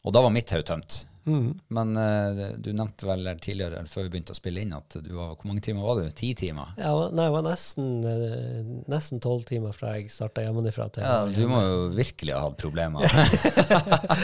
[0.00, 1.04] Og da var mitt haug tømt.
[1.24, 5.34] Men uh, du nevnte vel tidligere, før vi begynte å spille inn, at du var,
[5.34, 6.08] hvor mange timer var du?
[6.16, 6.72] Ti timer?
[6.80, 11.18] Ja, nei, det var nesten eh, nesten tolv timer fra jeg starta hjemmefra til Ja,
[11.28, 13.04] du må jo virkelig ha hatt problemer.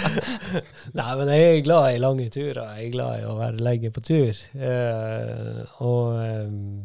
[0.99, 2.65] Nei, men jeg er glad i lange turer.
[2.79, 4.43] Jeg er glad i å være lenge på tur.
[4.57, 6.83] Uh, og, um,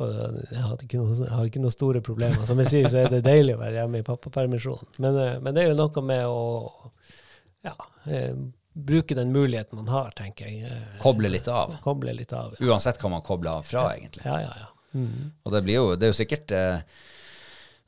[0.00, 2.44] jeg har, ikke noe, har ikke noen store problemer.
[2.48, 4.96] Som jeg sier, så er det deilig å være hjemme i pappapermisjon.
[5.00, 6.40] Men, men det er jo noe med å
[7.66, 7.74] ja,
[8.72, 10.66] bruke den muligheten man har, tenker jeg.
[10.70, 11.76] Eh, Koble litt av.
[11.84, 12.54] Koble litt av.
[12.58, 14.26] Ja, Uansett hva man kobler av fra, egentlig.
[14.26, 14.52] ja, ja.
[14.64, 14.68] ja.
[14.90, 15.30] Mm.
[15.46, 16.80] Og det blir jo, det er jo sikkert eh,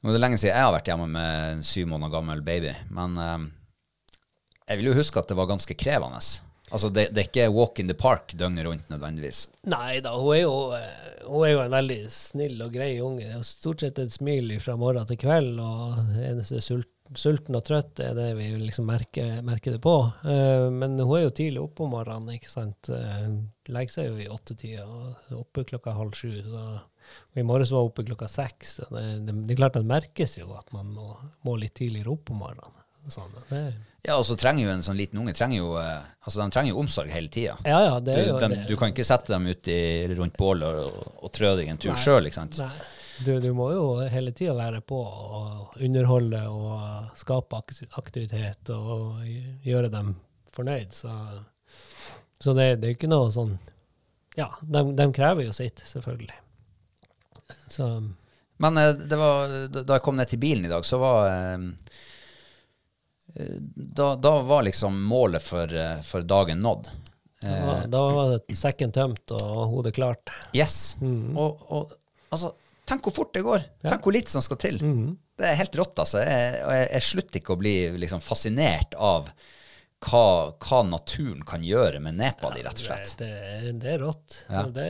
[0.03, 3.19] er det lenge siden jeg har vært hjemme med en syv måneder gammel baby, men
[3.19, 3.45] eh,
[4.69, 6.23] jeg vil jo huske at det var ganske krevende.
[6.73, 9.45] Altså, det, det er ikke walk in the park døgnet rundt nødvendigvis.
[9.69, 13.43] Nei da, hun er, jo, eh, hun er jo en veldig snill og grei unge.
[13.47, 18.15] Stort sett et smil fra morgen til kveld, og eneste sult, sulten og trøtt er
[18.17, 19.95] det vi liksom merker, merker det på.
[20.25, 22.91] Eh, men hun er jo tidlig oppe om morgenen, ikke sant.
[22.93, 23.29] Eh,
[23.73, 26.31] legger seg jo i åttetida og oppe klokka halv sju.
[26.47, 26.65] Så,
[27.33, 28.79] og I morges var hun oppe klokka seks.
[28.83, 31.15] Det, det, det er klart det merkes jo at man må,
[31.47, 32.79] må litt tidligere opp om morgenen.
[33.11, 33.33] Sånn,
[34.07, 36.71] Ja, og så trenger jo en sånn liten unge trenger jo, eh, altså de trenger
[36.71, 37.57] jo omsorg hele tida.
[37.67, 39.81] ja, ja, det Du, du kan ikke sette dem ut i,
[40.15, 42.31] rundt bålet og, og trø deg en tur sjøl,
[43.25, 47.59] du, du må jo hele tida være på og underholde og skape
[47.99, 49.23] aktivitet og
[49.65, 50.15] gjøre dem
[50.53, 50.93] fornøyd.
[50.93, 51.13] Så,
[52.39, 53.57] så det, det er jo ikke noe sånn
[54.37, 56.39] Ja, de, de krever jo sitt, selvfølgelig.
[57.69, 57.89] Så
[58.63, 61.67] Men eh, det var, da jeg kom ned til bilen i dag, så var eh,
[63.37, 65.73] eh, da, da var liksom målet for,
[66.07, 66.91] for dagen nådd.
[67.43, 70.31] da, da var det sekken tømt og hodet klart.
[70.57, 70.97] Yes.
[71.03, 71.93] Og, og
[72.31, 72.55] altså,
[72.93, 73.67] tenk hvor fort det går.
[73.89, 74.79] Tenk hvor lite som skal til.
[75.39, 76.21] Det er helt rått, altså.
[76.23, 77.75] Jeg, og jeg, jeg slutter ikke å bli
[78.05, 79.33] liksom, fascinert av
[80.03, 80.25] hva,
[80.59, 83.15] hva naturen kan gjøre med nepa di, rett og slett.
[83.21, 83.31] Det,
[83.65, 84.43] det, det er rått.
[84.49, 84.65] Ja.
[84.67, 84.89] Og, det,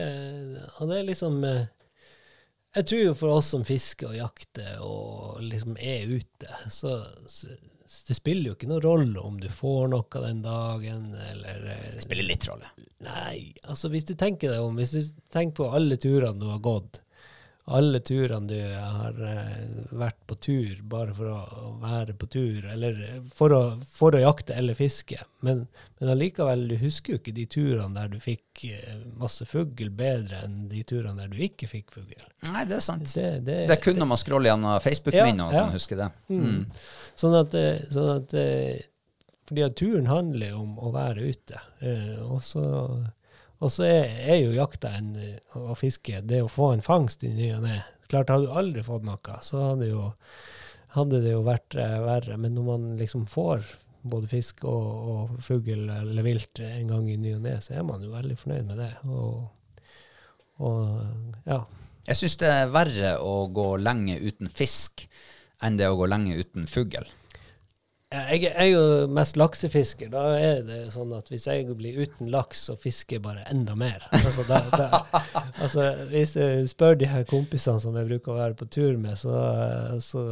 [0.79, 1.67] og det er liksom eh,
[2.79, 6.97] Jeg tror jo for oss som fisker og jakter og liksom er ute, så,
[7.29, 7.53] så
[8.07, 12.05] det spiller jo ikke noen rolle om du får noe den dagen, eller eh, Det
[12.07, 12.71] spiller litt rolle.
[13.05, 15.01] Nei, altså hvis du tenker deg om, hvis du
[15.33, 17.02] tenker på alle turene du har gått,
[17.65, 22.97] alle turene du har eh, vært på tur bare for å, være på tur, eller
[23.31, 25.61] for å, for å jakte eller fiske, men,
[25.99, 30.43] men allikevel, du husker jo ikke de turene der du fikk eh, masse fugl bedre
[30.43, 32.19] enn de turene der du ikke fikk fugl.
[32.49, 33.07] Nei, det er sant.
[33.15, 35.65] Det, det, Det er kun når man scroller gjennom Facebook-minner at Ja, ja.
[35.69, 36.09] man husker det.
[36.35, 36.61] Mm.
[37.23, 38.35] Sånn at, eh, sånn at
[39.47, 41.63] Fordi at turen handler om å være ute.
[41.83, 42.63] Eh, og så,
[43.63, 47.23] og så er, er jo jakta en, eh, og fiske det å få en fangst
[47.23, 47.79] i ny og ne.
[48.11, 50.09] Klart, hadde du aldri fått noe, så hadde, jo,
[50.97, 52.37] hadde det jo vært eh, verre.
[52.41, 53.63] Men når man liksom får
[54.03, 57.87] både fisk og, og fugl eller vilt en gang i ny og ne, så er
[57.87, 58.91] man jo veldig fornøyd med det.
[59.07, 59.47] Og,
[60.59, 61.61] og ja.
[62.09, 65.05] Jeg syns det er verre å gå lenge uten fisk
[65.63, 67.07] enn det å gå lenge uten fugl.
[68.13, 70.09] Jeg er jo mest laksefisker.
[70.13, 73.73] Da er det sånn at hvis jeg blir uten laks, så fisker jeg bare enda
[73.79, 74.05] mer.
[74.13, 75.01] Altså, da, da,
[75.63, 79.17] altså Hvis jeg spør de her kompisene som jeg bruker å være på tur med,
[79.17, 79.33] så,
[80.03, 80.23] så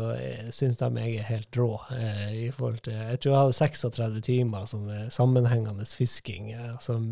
[0.54, 1.72] syns de jeg er helt rå.
[1.98, 6.54] Eh, i forhold til, Jeg tror jeg hadde 36 timer som sammenhengende fisking.
[6.84, 7.10] Som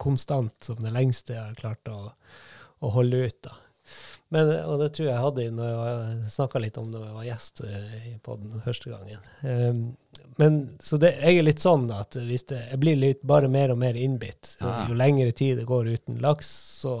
[0.00, 2.08] konstant som det lengste jeg har klart å,
[2.80, 3.42] å holde ut.
[3.44, 3.58] da.
[4.34, 7.62] Men, og det tror jeg hadde når jeg snakka litt om da jeg var gjest
[7.64, 9.30] i på den første gangen.
[9.40, 9.78] Um,
[10.38, 13.72] men Så det, jeg er litt sånn at hvis det, jeg blir litt bare mer
[13.74, 14.52] og mer innbitt.
[14.62, 16.46] Jo, jo lengre tid det går uten laks,
[16.78, 16.92] så,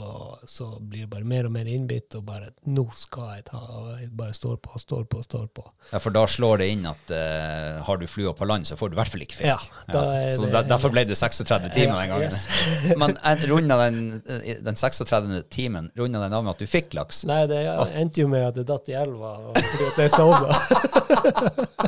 [0.42, 3.92] så blir det bare mer og mer innbitt, og bare 'Nå skal jeg ta', og
[4.00, 5.62] jeg bare står på står på står på.
[5.92, 8.90] Ja, For da slår det inn at uh, har du flua på land, så får
[8.90, 9.70] du i hvert fall ikke fisk.
[9.86, 12.26] Ja, er Så det- derfor ble det 36 timer den gangen.
[12.26, 12.48] yes.
[13.00, 15.44] Men jeg runda den, eh, den 36.
[15.48, 17.22] timen runda den av med at du fikk laks.
[17.24, 17.62] Nei, det
[17.94, 21.86] endte jo med at det datt i elva fordi at jeg sovna.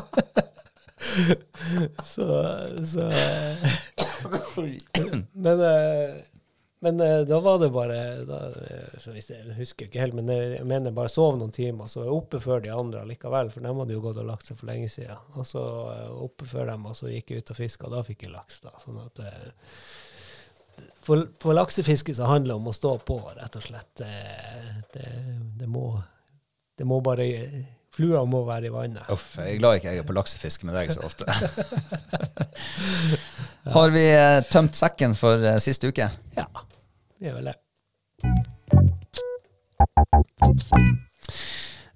[2.13, 2.27] så,
[2.85, 3.07] så
[5.31, 6.15] Men, eh,
[6.79, 10.93] men eh, da var det bare da, eh, Jeg husker ikke helt, men jeg mener
[10.95, 13.97] bare sov noen timer, så var jeg oppe før de andre likevel, for de hadde
[13.97, 15.19] jo gått og lagt seg for lenge siden.
[15.35, 15.65] Og så
[16.15, 18.61] oppe før dem, og så gikk jeg ut og fiska, og da fikk jeg laks.
[18.65, 19.25] da, sånn at
[21.01, 23.91] for, på laksefiske så handler det om å stå på, rett og slett.
[23.97, 24.09] Det,
[24.93, 25.07] det,
[25.57, 25.95] det, må,
[26.77, 27.25] det må bare
[27.91, 29.03] Flua må være i vannet.
[29.11, 31.27] Uff, jeg er glad ikke jeg er på laksefiske med deg så ofte.
[33.75, 36.07] Har vi eh, tømt sekken for sist siste uke?
[36.37, 36.47] Ja,
[37.19, 37.57] det er vel det.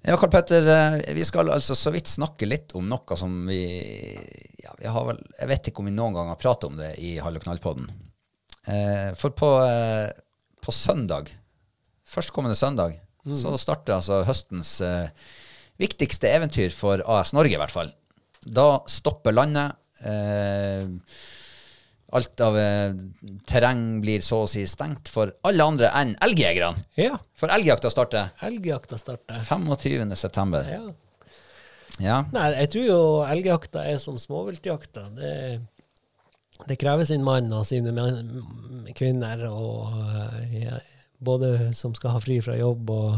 [0.06, 3.62] Ja, Karl Petter, eh, vi skal altså så vidt snakke litt om noe som vi
[4.62, 6.92] ja, vi har vel, Jeg vet ikke om vi noen gang har pratet om det
[7.02, 7.88] i Hall og knall-podden.
[8.66, 10.12] Eh, for på, eh,
[10.62, 11.32] på søndag,
[12.06, 13.00] førstkommende søndag,
[13.34, 15.08] så starter altså høstens eh,
[15.80, 17.90] viktigste eventyr for AS Norge, i hvert fall.
[18.46, 19.76] Da stopper landet.
[20.06, 20.86] Eh,
[22.16, 22.94] alt av eh,
[23.48, 26.84] terreng blir så å si stengt for alle andre enn elgjegerne.
[27.00, 29.42] Ja, For elgjakta starter elgjakta starter.
[29.42, 30.14] 25.
[30.16, 30.68] september.
[30.70, 30.84] Ja.
[32.02, 32.18] Ja.
[32.32, 35.06] Nei, jeg tror jo elgjakta er som småviltjakta.
[35.16, 35.32] Det,
[36.68, 38.44] det krever sin mann og sine menn,
[38.96, 40.78] kvinner, og eh, ja,
[41.18, 43.16] både som skal ha fri fra jobb og,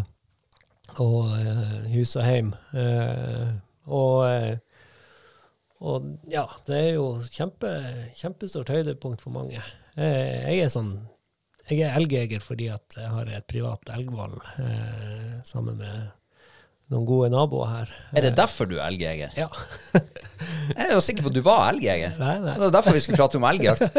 [0.97, 2.55] og eh, hus og hjem.
[2.73, 3.53] Eh,
[3.87, 4.57] og, eh,
[5.85, 7.71] og ja, det er jo kjempe,
[8.19, 9.63] kjempestort høydepunkt for mange.
[9.99, 10.97] Jeg er sånn
[11.69, 16.07] jeg er elgjeger fordi at jeg har et privat elgvoll eh, sammen med
[16.89, 17.91] noen gode naboer her.
[18.17, 19.35] Er det derfor du er elgjeger?
[19.37, 19.49] Ja.
[20.69, 22.15] Jeg er jo sikker på at du var elgjeger.
[22.21, 22.55] Nei, nei.
[22.57, 23.83] Det er derfor vi skulle prate om elgjakt.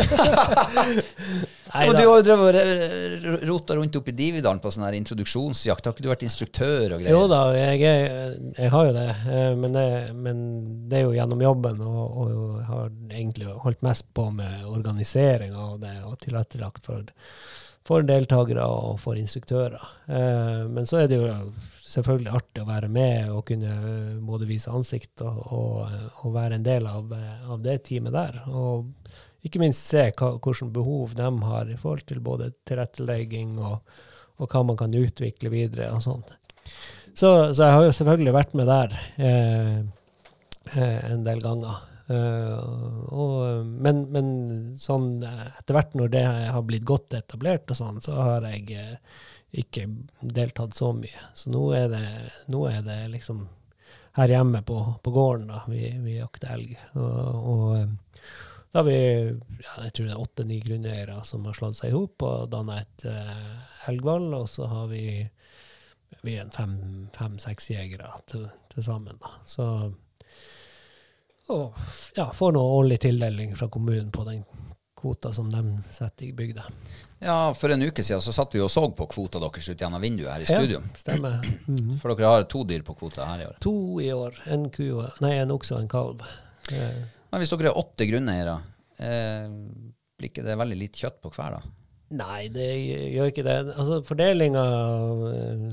[1.70, 5.86] Men du har jo rota rundt oppe i Dividalen på sånn her introduksjonsjakt.
[5.86, 7.14] Har ikke du vært instruktør og greier?
[7.14, 9.86] Jo da, jeg, er, jeg har jo det, eh, men det,
[10.18, 10.42] men
[10.90, 15.78] det er jo gjennom jobben, og, og har egentlig holdt mest på med organisering av
[15.84, 17.06] det, og tilrettelagt for,
[17.86, 19.86] for deltakere og for instruktører.
[20.10, 21.30] Eh, Men så er det jo
[21.90, 26.60] selvfølgelig artig å være med og kunne eh, både vise ansikt og, og, og være
[26.60, 28.40] en del av, eh, av det teamet der.
[28.50, 28.92] Og
[29.46, 33.80] ikke minst se hvilke behov de har i forhold til både tilrettelegging og,
[34.40, 36.26] og hva man kan utvikle videre og sånn.
[37.14, 39.78] Så, så jeg har jo selvfølgelig vært med der eh,
[40.76, 41.86] eh, en del ganger.
[42.10, 42.60] Eh,
[43.14, 44.30] og, men, men
[44.82, 48.80] sånn eh, etter hvert når det har blitt godt etablert og sånn, så har jeg
[48.80, 49.20] uh,
[49.62, 49.86] ikke
[50.22, 51.30] deltatt så mye.
[51.38, 52.08] Så nå er det,
[52.50, 53.46] nå er det liksom
[54.18, 56.74] her hjemme på, på gården da, vi, vi jakter elg.
[56.98, 58.26] Og, og
[58.72, 61.98] da har vi ja, jeg tror det er åtte-ni grunneiere som har slått seg i
[61.98, 64.32] hop og danna et uh, elgvall.
[64.42, 65.06] Og så har vi,
[66.26, 69.22] vi fem-seks jegere til, til sammen.
[69.22, 69.38] Da.
[69.46, 69.66] Så
[71.50, 71.74] og
[72.16, 74.44] ja, får noe årlig tildeling fra kommunen på den
[75.00, 76.64] kvota som de setter i bygda.
[77.24, 80.02] Ja, For en uke siden så satt vi og så på kvota deres ut gjennom
[80.04, 80.82] vinduet her i studio.
[80.96, 81.40] Stemmer.
[81.68, 82.00] Mm -hmm.
[82.00, 83.56] For dere har to dyr på kvota her i år.
[83.62, 84.36] To i år.
[84.46, 86.22] En ku, og- nei, en okse og en kalv.
[86.72, 88.60] Eh, Men hvis dere er åtte grunneiere,
[89.00, 89.50] eh,
[90.20, 91.62] blir ikke det veldig lite kjøtt på hver, da?
[92.10, 92.70] Nei, det
[93.14, 93.58] gjør ikke det.
[93.76, 94.64] Altså, Fordelinga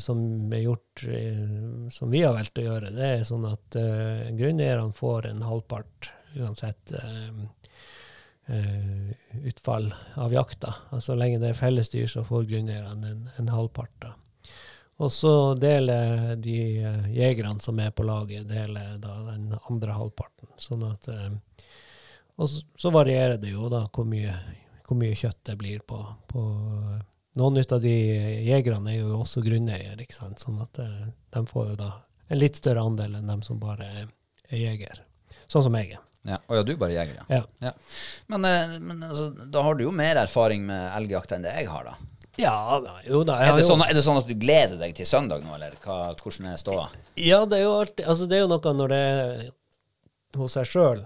[0.04, 0.20] som
[0.52, 4.92] er gjort, eh, som vi har valgt å gjøre, det er sånn at uh, grunneierne
[4.96, 7.46] får en halvpart uansett uh,
[8.52, 9.08] eh,
[9.48, 9.88] utfall
[10.20, 10.74] av jakta.
[10.90, 13.96] Altså, så lenge det er fellesdyr, så får grunneierne en, en halvpart.
[14.04, 14.12] da.
[14.96, 20.48] Og så deler de uh, jegerne som er på laget, deler da den andre halvparten.
[20.60, 21.34] Sånn at eh,
[22.40, 24.32] Og så varierer det jo da hvor mye,
[24.86, 26.46] hvor mye kjøtt det blir på, på
[27.36, 27.92] Noen av de
[28.46, 30.40] jegerne er jo også grunneier, ikke sant?
[30.40, 31.90] sånn at eh, de får jo da
[32.32, 34.06] en litt større andel enn dem som bare er,
[34.48, 35.02] er jeger.
[35.44, 36.06] Sånn som jeg er.
[36.26, 36.38] Ja.
[36.40, 37.26] Å ja, du er bare jeger, ja.
[37.36, 37.42] Ja.
[37.68, 37.74] ja.
[38.32, 41.68] Men, eh, men altså, da har du jo mer erfaring med elgjakt enn det jeg
[41.70, 42.16] har, da.
[42.40, 43.38] Ja da, jo da.
[43.40, 46.14] Er det, sånn, er det sånn at du gleder deg til søndag nå, eller hva,
[46.20, 46.88] hvordan er ståa?
[47.20, 49.44] Ja, det er jo alltid Altså, det er jo noe når det er
[50.36, 51.04] hos seg sjøl.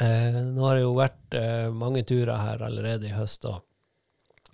[0.00, 3.60] Eh, nå har det jo vært eh, mange turer her allerede i høst og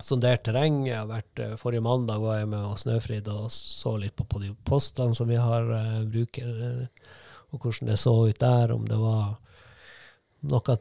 [0.02, 0.82] sondert terreng.
[0.88, 4.26] Jeg har vært, eh, forrige mandag var jeg med og Snøfrid og så litt på,
[4.26, 7.08] på de postene som vi har eh, bruker, eh,
[7.54, 9.36] og hvordan det så ut der, om det var
[10.50, 10.78] noe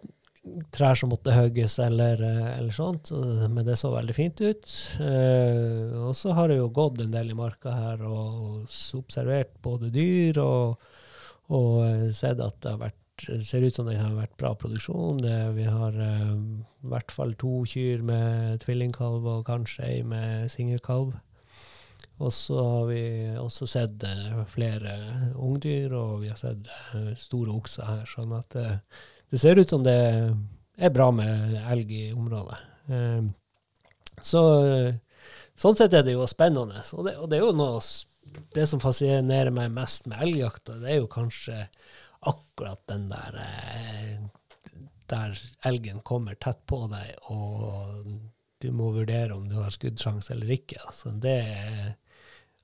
[0.74, 3.12] trær som måtte hogges eller, eh, eller sånt.
[3.50, 4.76] Men det så veldig fint ut.
[5.02, 9.94] Eh, og så har jeg jo gått en del i marka her og observert både
[9.94, 10.86] dyr og,
[11.54, 15.22] og eh, sett at det har vært ser ut som det har vært bra produksjon.
[15.24, 20.52] Det, vi har uh, i hvert fall to kyr med tvillingkalv og kanskje ei med
[20.54, 21.16] singelkalv.
[22.16, 23.04] Og så har vi
[23.40, 24.96] også sett uh, flere
[25.36, 28.06] ungdyr, og vi har sett uh, store okser her.
[28.10, 29.98] Sånn at det ser ut som det
[30.76, 32.60] er bra med elg i området.
[34.22, 34.42] Så
[35.58, 36.84] sånn sett er det jo spennende.
[36.94, 37.80] Og det, og det er jo noe
[38.56, 41.68] Det som fascinerer meg mest med elgjakta, det er jo kanskje
[42.32, 44.16] akkurat den der eh,
[45.10, 45.36] Der
[45.70, 48.08] elgen kommer tett på deg, og
[48.62, 50.80] du må vurdere om du har skuddsjanse eller ikke.
[50.88, 51.92] Altså, det er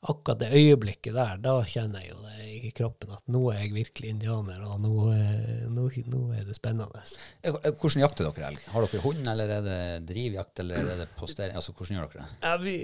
[0.09, 3.75] akkurat det øyeblikket der, da kjenner jeg jo det i kroppen at nå er jeg
[3.75, 7.03] virkelig indianer, og nå, eh, nå, nå er det spennende.
[7.45, 8.63] Eh, Hvordan jakter dere elg?
[8.73, 11.53] Har dere hund, eller er det drivjakt, eller er det postering?
[11.61, 12.39] Altså, hvordan gjør dere det?
[12.41, 12.77] Ja, vi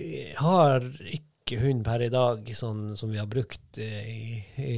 [0.43, 4.75] har ikke hund per i dag, sånn som vi har brukt i, i,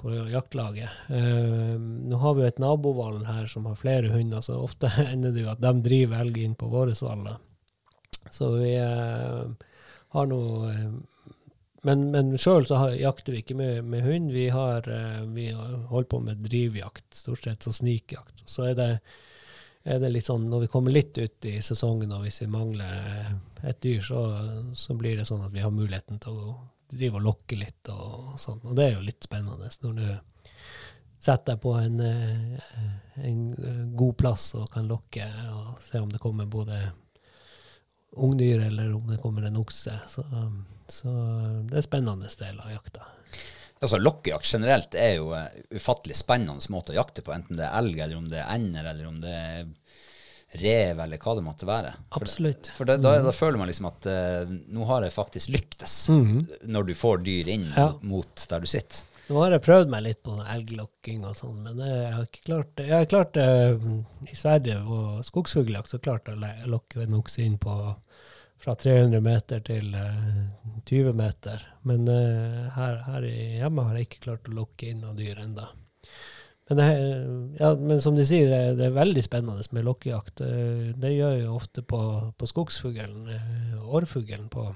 [0.00, 0.90] på jaktlaget.
[1.08, 5.32] Uh, nå har vi jo et nabovall her som har flere hunder, så ofte ender
[5.32, 7.40] det jo at de driver elg inn på våre valler.
[8.30, 9.48] Så vi uh,
[10.14, 10.94] har noe eh,
[11.84, 14.30] Men, men sjøl så jakter vi ikke med, med hund.
[14.32, 14.86] Vi har,
[15.34, 18.40] vi har holdt på med drivjakt, stort sett, og snikjakt.
[18.48, 18.86] Så er det
[19.84, 23.34] er det litt sånn, Når vi kommer litt ut i sesongen, og hvis vi mangler
[23.62, 24.22] et dyr, så,
[24.74, 26.54] så blir det sånn at vi har muligheten til å
[26.94, 27.90] drive og lokke litt.
[27.92, 30.06] Og, sånn, og det er jo litt spennende når du
[31.24, 32.82] setter deg på en, eh,
[33.24, 35.24] en eh, god plass og kan lokke
[35.54, 36.80] og se om det kommer både
[38.24, 39.94] ungdyr eller om det kommer en okse.
[40.08, 40.24] Så,
[40.88, 41.12] så
[41.68, 43.08] det er spennende del av jakta.
[43.84, 47.78] Altså, Lokkejakt generelt er jo en ufattelig spennende måte å jakte på, enten det er
[47.80, 49.64] elg, eller om det er ender, eller om det er
[50.54, 51.94] rev, eller hva det måtte være.
[52.12, 52.68] For, Absolutt.
[52.76, 56.86] For det, da, da føler man liksom at uh, nå har jeg faktisk lyktes, når
[56.90, 57.88] du får dyr inn Ja.
[58.06, 59.02] mot der du sitter.
[59.24, 62.42] Nå har jeg prøvd meg litt på sånn elglokking og sånn, men jeg har ikke
[62.44, 62.84] klart det.
[62.90, 63.46] Jeg har klart det
[63.80, 67.72] mm, i Sverige og skogsfugljakt, så klarte jeg å lokke en okse inn på
[68.64, 71.58] fra 300 meter til uh, 20 meter.
[71.84, 75.66] Men uh, her, her hjemme har jeg ikke klart å lokke inn noe dyr ennå.
[76.68, 76.78] Men,
[77.60, 80.40] ja, men som de sier, det, det er veldig spennende med lokkejakt.
[80.40, 84.74] Eh, Det gjør jeg ofte på, på skogsfuglen, eh, årfuglen, på,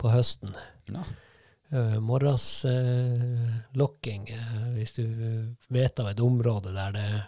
[0.00, 0.56] på høsten.
[0.88, 1.04] Ja.
[1.70, 4.26] Uh, Morgenslokking,
[4.74, 5.06] hvis du
[5.70, 7.20] vet av et område der det er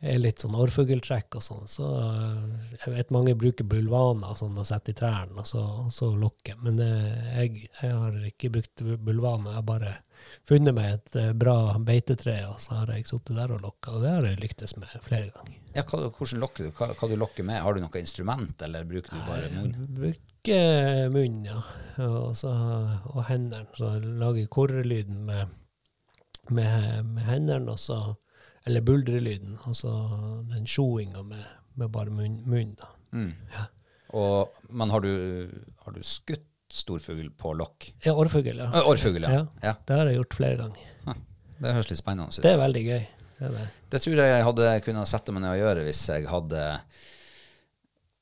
[0.00, 4.94] litt sånn orrfugltrekk og sånn, så eh, jeg vet mange bruker bulvaner sånn og setter
[4.94, 6.56] i trærne og så, og så lokker.
[6.64, 9.92] Men eh, jeg, jeg har ikke brukt bulvaner, jeg har bare
[10.48, 14.06] funnet meg et eh, bra beitetre, og så har jeg sittet der og lokka, og
[14.06, 15.60] det har jeg lyktes med flere ganger.
[15.76, 16.72] Ja, hva, hvordan lokker du?
[16.80, 17.60] Hva, hva du lokker med?
[17.60, 19.76] Har du noe instrument, eller bruker du bare munn?
[20.00, 21.60] Bruker munnen, ja.
[22.08, 22.54] Og, så,
[23.12, 23.68] og hendene.
[23.76, 25.52] Så jeg lager korrelyden med,
[26.48, 28.00] med, med hendene, og så
[28.70, 29.58] Eller buldrelyden.
[29.66, 29.90] altså
[30.46, 31.42] den sjoinga med,
[31.74, 32.36] med bare munn.
[32.46, 32.90] munn da.
[33.10, 33.32] Mm.
[34.14, 35.10] Og, men har du,
[35.82, 37.88] har du skutt storfugl på lokk?
[38.06, 38.52] Ja, orrfugl.
[38.54, 38.70] ja.
[38.70, 39.30] Ja.
[39.32, 39.46] ja.
[39.64, 39.74] ja.
[39.86, 40.86] Det har jeg gjort flere ganger.
[41.60, 42.44] Det høres litt spennende ut.
[42.44, 43.02] Det er veldig gøy.
[43.40, 43.64] Det er det.
[43.92, 46.62] Det tror jeg jeg hadde kunnet sette meg ned og gjøre hvis jeg hadde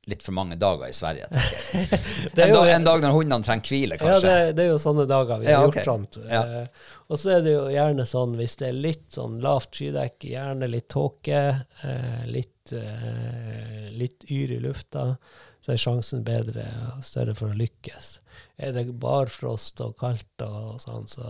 [0.08, 1.28] litt for mange dager i Sverige.
[1.32, 4.30] er en, dag, en dag når hundene trenger hvile, Ja, kanskje.
[4.32, 6.18] det, det er jo sånne dager vi Ja, har gjort sånt.
[6.28, 6.42] Ja.
[6.62, 10.32] Eh, og så er det jo gjerne sånn hvis det er litt sånn lavt skydekke,
[10.32, 11.44] gjerne litt tåke,
[11.84, 15.06] eh, litt, eh, litt yr i lufta,
[15.64, 18.12] så er sjansen bedre og større for å lykkes.
[18.58, 21.26] Er det barfrost og kaldt og sånn, så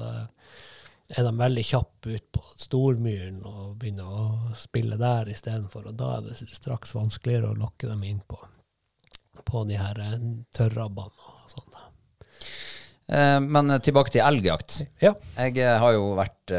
[1.16, 6.18] er de veldig kjappe ut på stormyren og begynner å spille der istedenfor, og da
[6.18, 8.20] er det straks vanskeligere å lokke dem inn
[9.48, 10.18] på, de her eh,
[10.56, 11.78] tørrabbene og sånn.
[13.08, 14.82] Eh, men tilbake til elgjakt.
[15.02, 15.14] Ja.
[15.38, 16.54] Jeg eh, har jo vært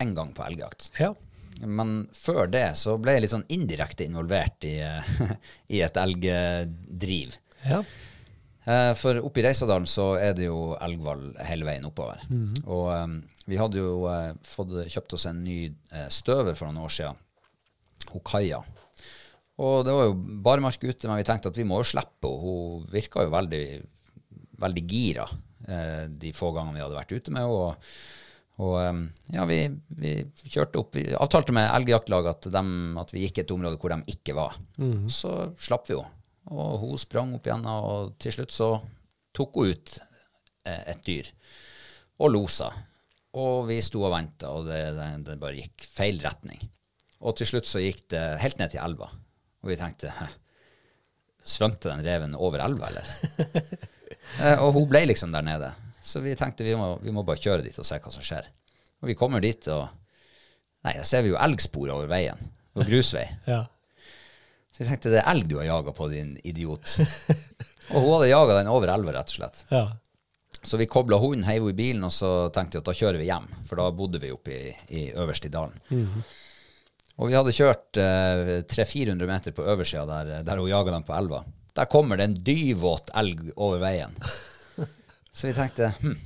[0.00, 0.90] en gang på elgjakt.
[1.00, 1.12] Ja.
[1.60, 4.78] Men før det så ble jeg litt sånn indirekte involvert i,
[5.76, 7.36] i et elgdriv.
[7.66, 7.82] Ja.
[8.96, 12.20] For oppe i Reisadalen så er det jo elghval hele veien oppover.
[12.68, 13.16] Og um,
[13.50, 15.56] vi hadde jo uh, fått kjøpt oss en ny
[15.90, 17.18] uh, støver for noen år siden.
[18.12, 18.60] Hun Kaja.
[19.60, 20.14] Og det var jo
[20.46, 22.40] barmark ute, men vi tenkte at vi må jo slippe henne.
[22.40, 23.64] Hun virka jo veldig,
[24.62, 25.26] veldig gira
[25.68, 27.58] eh, de få gangene vi hadde vært ute med henne.
[27.58, 27.92] Og,
[28.64, 29.02] og eh,
[29.36, 29.58] ja, vi,
[30.00, 30.14] vi
[30.46, 30.96] kjørte opp.
[30.96, 34.56] Vi avtalte med elgjaktlaget at, dem- at vi gikk et område hvor de ikke var.
[35.12, 36.16] Så slapp vi henne.
[36.50, 38.70] Og hun sprang opp igjen, og til slutt så
[39.36, 39.92] tok hun ut
[40.64, 41.28] eh, et dyr
[42.20, 42.70] og losa.
[43.38, 46.64] Og vi sto og venta, og det, det, det bare gikk feil retning.
[47.20, 49.06] Og til slutt så gikk det helt ned til elva.
[49.60, 50.12] Og vi tenkte
[51.44, 53.06] svømte den reven over elva, eller?
[54.42, 55.70] eh, og hun ble liksom der nede.
[56.04, 58.48] Så vi tenkte vi må, vi må bare kjøre dit og se hva som skjer.
[59.00, 59.88] Og vi kommer dit, og
[60.80, 62.40] Nei, da ser vi jo elgspor over veien.
[62.78, 63.26] Og grusvei.
[63.50, 63.66] Ja.
[64.70, 66.94] Så jeg tenkte det er elg du har jaga på, din idiot.
[67.92, 69.64] og hun hadde jaga den over elva, rett og slett.
[69.68, 69.88] ja.
[70.62, 73.16] Så vi kobla hunden, heiv henne i bilen, og så tenkte jeg at da kjører
[73.20, 73.46] vi hjem.
[73.68, 75.78] For da bodde vi oppe i, i øverst i dalen.
[77.20, 81.16] Og vi hadde kjørt eh, 300-400 meter på oversida der, der hun jaga dem på
[81.16, 81.42] elva.
[81.76, 84.16] Der kommer det en dyvåt elg over veien.
[85.36, 86.16] Så vi tenkte hm,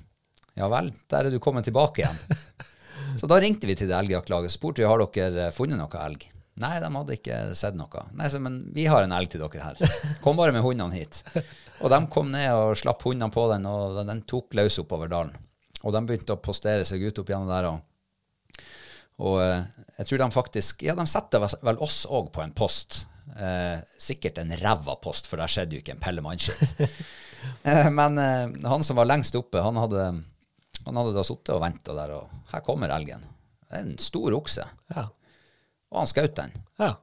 [0.54, 2.46] ja vel, der er du kommet tilbake igjen.
[3.18, 6.04] Så da ringte vi til det elgjaktlaget og spurte vi, har dere eh, funnet noe
[6.06, 6.28] elg.
[6.62, 8.04] Nei, de hadde ikke sett noe.
[8.14, 9.96] Nei, så, Men vi har en elg til dere her.
[10.22, 11.24] Kom bare med hundene hit.
[11.82, 15.10] Og de kom ned og slapp hundene på den, og den, den tok løs oppover
[15.10, 15.34] dalen.
[15.82, 17.66] Og de begynte å postere seg ut opp gjennom der.
[17.72, 17.82] Og,
[19.22, 19.64] og eh,
[19.98, 23.04] jeg tror de faktisk Ja, de setter vel- vel oss òg på en post.
[23.38, 26.80] Eh, sikkert en ræva post, for der skjedde jo ikke en pelle mannskitt.
[27.70, 30.04] eh, men eh, han som var lengst oppe, han hadde,
[30.84, 33.22] han hadde da sittet og venta der, og her kommer elgen.
[33.74, 34.66] En stor okse.
[34.94, 35.06] Ja.
[35.94, 36.52] Og han skjøt den.
[36.82, 36.94] ja.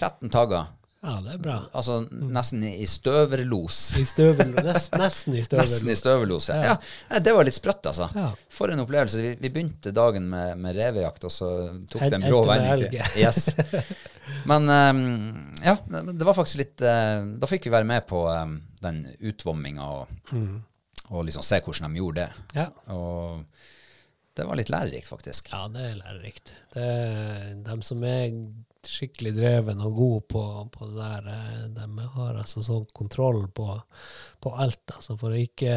[0.00, 0.68] 13 tagger.
[1.00, 1.54] Ja, det er bra.
[1.72, 3.78] Altså nesten i støverlos.
[3.96, 5.64] I støvel, nest, nesten i støvel.
[5.64, 6.74] Nesten i støverlos, ja.
[6.74, 7.20] ja.
[7.24, 8.10] Det var litt sprøtt, altså.
[8.12, 8.26] Ja.
[8.52, 9.22] For en opplevelse.
[9.24, 11.50] Vi, vi begynte dagen med, med revejakt, og så
[11.88, 13.00] tok det en brå vending.
[13.16, 13.48] Yes.
[14.50, 15.00] Men um,
[15.64, 19.88] ja, det var faktisk litt uh, Da fikk vi være med på um, den utvomminga
[19.96, 20.12] og,
[21.08, 22.60] og liksom se hvordan de gjorde det.
[22.60, 22.68] Ja.
[22.92, 23.40] Og
[24.36, 25.48] det var litt lærerikt, faktisk.
[25.52, 26.52] ja, det er lærerikt.
[26.76, 26.90] Det
[27.66, 28.28] dem som er
[28.88, 31.26] skikkelig dreven og god på, på det der.
[31.32, 33.66] eh, De har altså sånn kontroll på,
[34.40, 35.74] på alt, altså, for å ikke,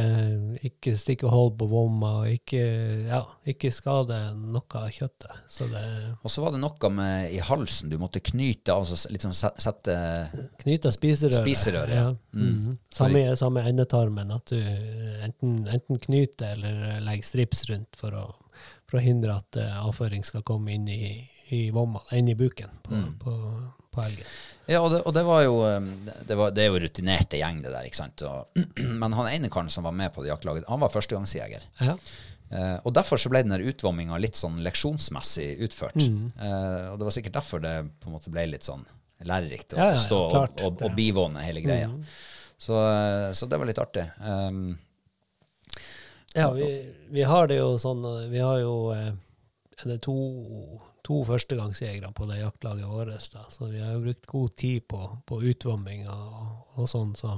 [0.70, 2.62] ikke stikke hold på vomma og ikke,
[3.10, 5.41] ja, ikke skade noe av kjøttet.
[5.51, 5.84] Så det
[6.24, 9.97] Og så var det noe med i halsen du måtte knyte av, så liksom sette
[10.64, 11.41] Knyte spiserøret.
[11.41, 12.08] Spiserøret, ja.
[12.38, 12.78] Mhm.
[12.93, 14.60] Samme, samme endetarmen, at du
[15.24, 18.26] enten, enten knyter eller legger strips rundt for å,
[18.89, 22.70] for å hindre at eh, avføring skal komme inn i, i vomma, inn i buken
[22.84, 23.14] på, Mm.
[23.22, 23.34] på,
[23.93, 24.28] på elgen.
[24.66, 25.88] Ja, og det, og det var jo um,
[26.28, 28.22] det, var, det er jo rutinerte gjeng, det der, ikke sant.
[28.28, 28.62] Og,
[29.01, 31.66] men han ene karen som var med på det jaktlaget, han var førstegangsjeger.
[31.84, 31.97] Ja.
[32.54, 35.97] Uh, og derfor så ble den utvomminga litt sånn leksjonsmessig utført.
[35.99, 36.30] Mm.
[36.38, 37.74] Uh, og det var sikkert derfor det
[38.04, 38.86] på en måte ble litt sånn
[39.24, 40.62] lærerikt å Ja, ja, stå klart.
[40.62, 41.89] og, og, og bivåne hele greia.
[42.64, 44.04] Så, eh, så det var litt artig.
[44.24, 44.78] Um,
[46.34, 46.68] Ja, vi,
[47.14, 48.01] vi har det jo sånn
[48.32, 49.12] Vi har jo er
[49.89, 50.16] det to,
[51.04, 53.32] to førstegangsjegere på det jaktlaget vårt.
[53.34, 53.45] Da.
[53.51, 57.14] Så vi har jo brukt god tid på, på utvomming og, og sånn.
[57.20, 57.36] Så,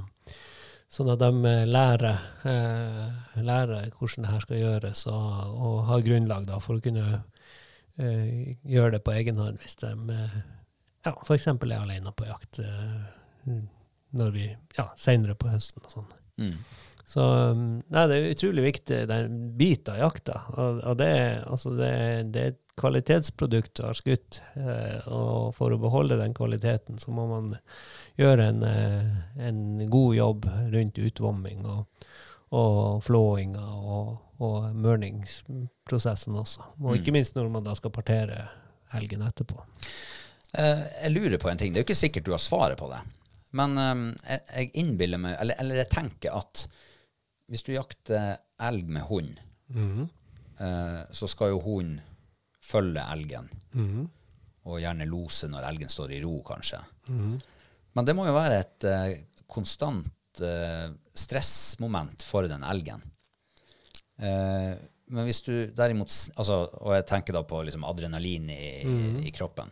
[0.92, 6.04] sånn at de eh, lærer, eh, lærer hvordan det her skal gjøres, og, og har
[6.06, 7.06] grunnlag da, for å kunne
[7.98, 10.36] eh, gjøre det på egen hånd hvis de eh,
[11.06, 11.48] ja, f.eks.
[11.50, 13.56] er alene på jakt eh,
[14.16, 16.12] når vi, ja, senere på høsten og sånn.
[16.42, 16.58] mm.
[17.06, 20.40] Så um, nei, det er utrolig viktig, det er en bit av jakta.
[20.58, 21.10] Og, og det,
[21.46, 21.90] altså det,
[22.34, 24.40] det et kvalitetsprodukt du har skutt.
[24.54, 27.54] Eh, og for å beholde den kvaliteten, så må man
[28.20, 29.10] gjøre en, eh,
[29.48, 32.06] en god jobb rundt utvomming og,
[32.56, 34.12] og flåinga og,
[34.44, 36.70] og mørningsprosessen også.
[36.84, 38.44] Og ikke minst når man da skal partere
[38.94, 39.60] helgen etterpå.
[40.56, 41.72] Eh, jeg lurer på en ting.
[41.72, 43.00] Det er jo ikke sikkert du har svaret på det.
[43.56, 46.66] Men eh, jeg, innbiller meg, eller, eller jeg tenker at
[47.46, 49.40] hvis du jakter elg med hund,
[50.58, 52.00] eh, så skal jo hunden
[52.66, 53.48] følge elgen.
[54.66, 56.80] Og gjerne lose når elgen står i ro, kanskje.
[57.94, 59.12] Men det må jo være et uh,
[59.48, 63.04] konstant uh, stressmoment for den elgen.
[64.18, 64.74] Uh,
[65.06, 68.70] men hvis du derimot altså, Og jeg tenker da på liksom adrenalin i,
[69.28, 69.70] i kroppen.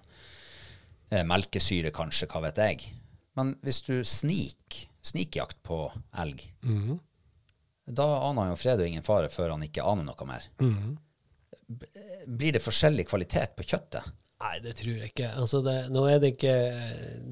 [1.27, 2.93] Melkesyre, kanskje, hva vet jeg.
[3.39, 5.85] Men hvis du snik, snikjakt på
[6.23, 6.41] elg,
[7.87, 10.47] da aner han jo fred og ingen fare før han ikke aner noe mer.
[10.59, 10.71] B-
[12.27, 14.05] Blir det forskjellig kvalitet på kjøttet?
[14.45, 15.29] Nei, det tror jeg ikke.
[15.41, 16.55] Altså det, nå er det ikke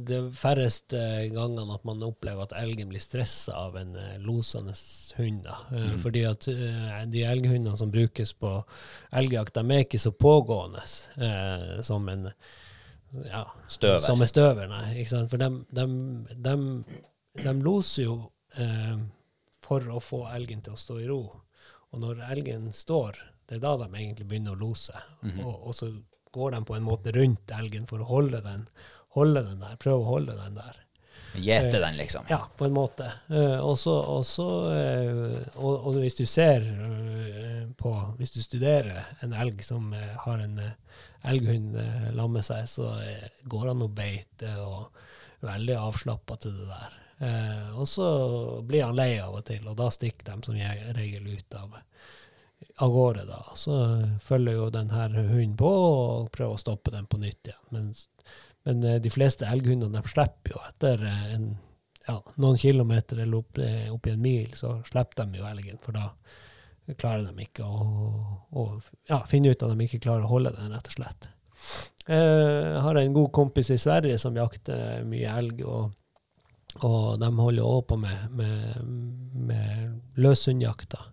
[0.09, 1.01] de færreste
[1.35, 4.73] gangene at man opplever at elgen blir stressa av en eh, losende
[5.19, 5.47] hund.
[5.51, 8.65] Eh, Fordi at eh, de elghundene som brukes på
[9.19, 10.83] elgjakt, de er ikke så pågående
[11.19, 12.31] eh, som en
[13.27, 14.01] ja, Støver.
[14.01, 14.95] Som støver, nei.
[15.03, 15.29] Ikke sant?
[15.29, 15.49] For de,
[17.61, 18.97] loser jo eh,
[19.63, 21.27] for å få elgen til å stå i ro.
[21.93, 23.21] Og når elgen står,
[23.53, 24.97] det er da de egentlig begynner å lose.
[25.45, 25.91] og, og så
[26.33, 28.65] går de på en måte rundt elgen for å holde den,
[29.17, 30.79] holde den der, prøve å holde den der.
[31.33, 32.25] Gjete den, liksom?
[32.29, 33.07] Ja, på en måte.
[33.29, 38.43] Eh, og, så, og, så, eh, og, og hvis du ser eh, på Hvis du
[38.45, 40.75] studerer en elg som eh, har en eh,
[41.33, 41.79] elghund
[42.17, 44.91] lamme seg, så eh, går han og beiter og
[45.41, 46.99] er veldig avslappa til det der.
[47.23, 48.09] Eh, og så
[48.67, 50.59] blir han lei av og til, og da stikker de som
[50.99, 51.79] regel ut av
[52.77, 53.43] av gårde, da.
[53.55, 53.77] Så
[54.23, 57.67] følger jo den her hunden på og prøver å stoppe den på nytt igjen.
[57.75, 57.91] Men,
[58.69, 61.51] men eh, de fleste elghundene de slipper jo etter eh, en,
[62.07, 65.81] ja, noen kilometer eller opp, eh, opp i en mil, så slipper de jo elgen,
[65.83, 66.11] for da
[66.99, 67.85] klarer de ikke å,
[68.59, 68.67] å
[69.09, 71.31] ja, finne ut at de ikke klarer å holde den, rett og slett.
[72.11, 75.93] Jeg har en god kompis i Sverige som jakter mye elg, og,
[76.83, 78.89] og de holder òg på med, med,
[79.47, 81.05] med løshundjakta.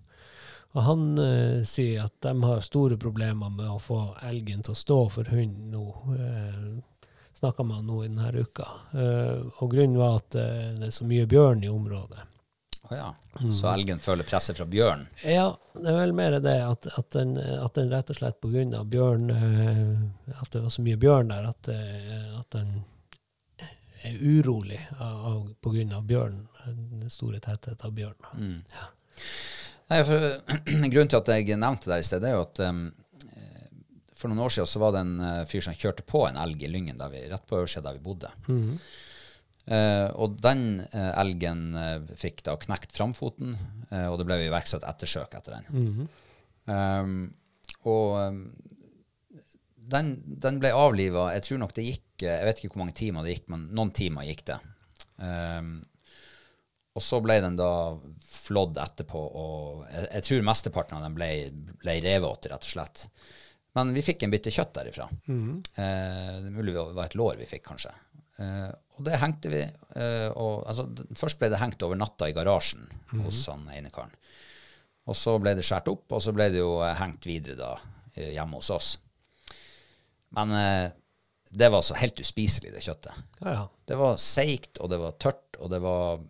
[0.77, 4.81] Og han eh, sier at de har store problemer med å få elgen til å
[4.83, 5.85] stå for hund nå.
[6.13, 6.77] Uh,
[7.39, 8.65] Snakka med han nå i denne uka.
[8.91, 12.25] Eh, og grunnen var at eh, det er så mye bjørn i området.
[12.89, 13.05] Å ja.
[13.53, 15.05] Så elgen føler presset fra bjørn?
[15.23, 18.43] Ja, det er vel mer det at, at, den, at den rett og slett
[18.75, 22.75] av bjørn eh, At det var så mye bjørn der at, eh, at den
[24.03, 26.41] er urolig av bjørn.
[26.65, 28.19] Den store tettheten av bjørn.
[29.89, 30.23] Nei, for,
[30.93, 32.87] grunnen til at jeg nevnte det i sted, er jo at um,
[34.19, 36.65] for noen år siden så var det en uh, fyr som kjørte på en elg
[36.65, 38.33] i Lyngen, der vi, rett på øversida der vi bodde.
[39.69, 43.51] Eh, og den uh, elgen uh, fikk da knekt framfoten,
[43.91, 46.07] eh, og det ble iverksatt ettersøk etter den.
[46.65, 47.19] Um,
[47.87, 48.39] og um,
[49.89, 51.29] den, den ble avliva.
[51.35, 53.67] Jeg tror nok det gikk eh, Jeg vet ikke hvor mange timer det gikk, men
[53.77, 54.59] noen timer gikk det.
[55.21, 55.79] Um,
[56.97, 57.71] og så ble den da
[58.25, 61.29] flådd etterpå, og jeg, jeg tror mesteparten av den ble,
[61.83, 63.05] ble revet, rett og slett.
[63.77, 65.05] Men vi fikk en bitte kjøtt derifra.
[65.29, 67.93] Eh, det mulig det var et lår vi fikk, kanskje.
[68.41, 70.87] Eh, og det hengte vi eh, og, altså,
[71.17, 72.87] Først ble det hengt over natta i garasjen
[73.21, 74.15] hos han ene karen.
[75.09, 77.71] Og så ble det skåret opp, og så ble det jo eh, hengt videre da
[78.15, 78.89] eh, hjemme hos oss.
[80.37, 80.89] Men eh,
[81.49, 83.23] det var så helt uspiselig, det kjøttet.
[83.41, 83.63] Ja, ja.
[83.89, 86.21] Det var seigt, og det var tørt, og det var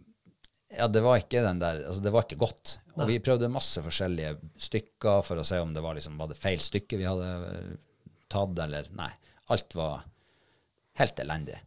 [0.78, 2.76] Ja, det var ikke den der Altså, det var ikke godt.
[3.00, 6.38] Og vi prøvde masse forskjellige stykker for å se om det var liksom Var det
[6.40, 7.74] feil stykke vi hadde eh,
[8.30, 9.10] tatt, eller Nei.
[9.50, 10.04] Alt var
[11.00, 11.58] helt elendig.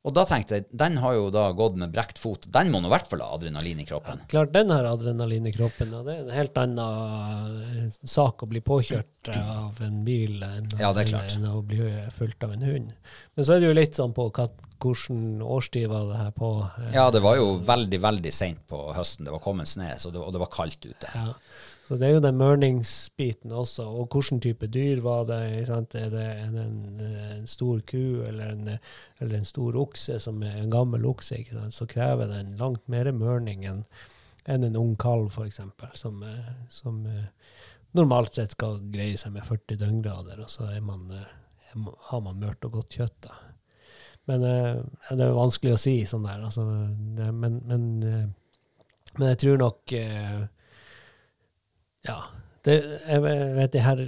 [0.00, 2.46] Og da tenkte jeg, den har jo da gått med brekt fot.
[2.48, 4.22] Den må nå i hvert fall ha adrenalin i kroppen.
[4.32, 8.48] Klart den har adrenalin i kroppen, og det er en helt annen eh, sak å
[8.48, 11.84] bli påkjørt eh, av en bil enn, Ja, enn å bli
[12.16, 12.94] fulgt av en hund.
[13.34, 14.48] Men så er det jo litt sånn på hva,
[14.82, 16.50] hvilken årstid var det her på.
[16.94, 19.26] Ja, det var jo veldig, veldig seint på høsten.
[19.28, 21.10] Det var kommet snø, det, og det var kaldt ute.
[21.14, 21.34] Ja.
[21.90, 25.40] Så det er jo den mørningsbiten også, og hvilken type dyr var det?
[25.66, 25.94] Sant?
[25.98, 27.00] Er det en, en,
[27.40, 28.68] en stor ku eller en,
[29.18, 31.40] eller en stor okse, som er en gammel okse,
[31.74, 33.82] så krever den langt mer mørning enn
[34.46, 35.58] en ung kalv, f.eks.,
[35.98, 36.22] som,
[36.70, 37.26] som eh,
[37.98, 42.22] normalt sett skal greie seg med 40 døgngrader, og så er man, eh, man- har
[42.24, 43.18] man mørt og godt kjøtt.
[43.26, 43.34] da.
[44.30, 44.76] Men eh,
[45.10, 46.44] det er vanskelig å si sånn der.
[46.46, 46.66] Altså,
[47.16, 48.28] det, men, men, eh,
[49.18, 50.44] men jeg tror nok eh,
[52.06, 52.20] Ja.
[52.60, 52.74] Det,
[53.08, 54.00] jeg vet de her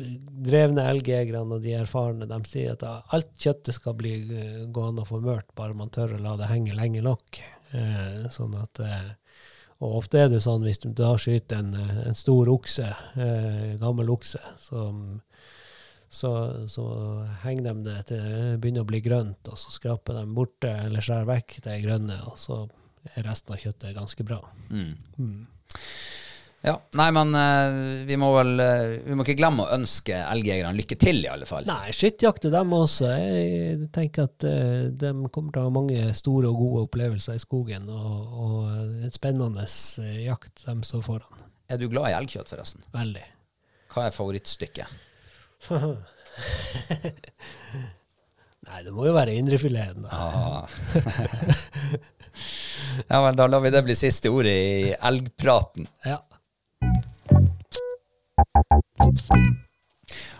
[0.44, 4.10] drevne elgjegerne og de erfarne, de sier at alt kjøttet skal bli
[4.76, 7.40] gående og mørt, bare man tør å la det henge lenge nok.
[8.34, 8.82] Sånn at
[9.80, 11.72] Og ofte er det sånn hvis du da skyter en,
[12.04, 15.00] en stor okse, eh, gammel okse, som
[16.12, 16.30] så,
[16.68, 16.84] så
[17.42, 20.74] henger de det til det begynner å bli grønt, og så skraper de bort det,
[20.86, 22.62] eller skjærer vekk det grønne, og så
[23.14, 24.42] er resten av kjøttet ganske bra.
[26.62, 30.78] Ja, Nei, men eh, vi må vel eh, Vi må ikke glemme å ønske elgjegerne
[30.78, 31.66] lykke til, i alle fall.
[31.66, 33.08] Nei, skittjakte dem også.
[33.10, 37.42] Jeg tenker at uh, de kommer til å ha mange store og gode opplevelser i
[37.42, 38.58] skogen, og, og
[39.02, 41.48] en spennende eh, jakt de står foran.
[41.72, 42.86] Er du glad i elgkjøtt, forresten?
[42.94, 43.24] Veldig.
[43.90, 45.02] Hva er favorittstykket?
[48.72, 50.10] Nei, det må jo være indrefileten, da.
[50.12, 50.66] Ah.
[53.10, 55.84] ja vel, da lar vi det bli siste ordet i elgpraten.
[56.08, 56.18] Ja.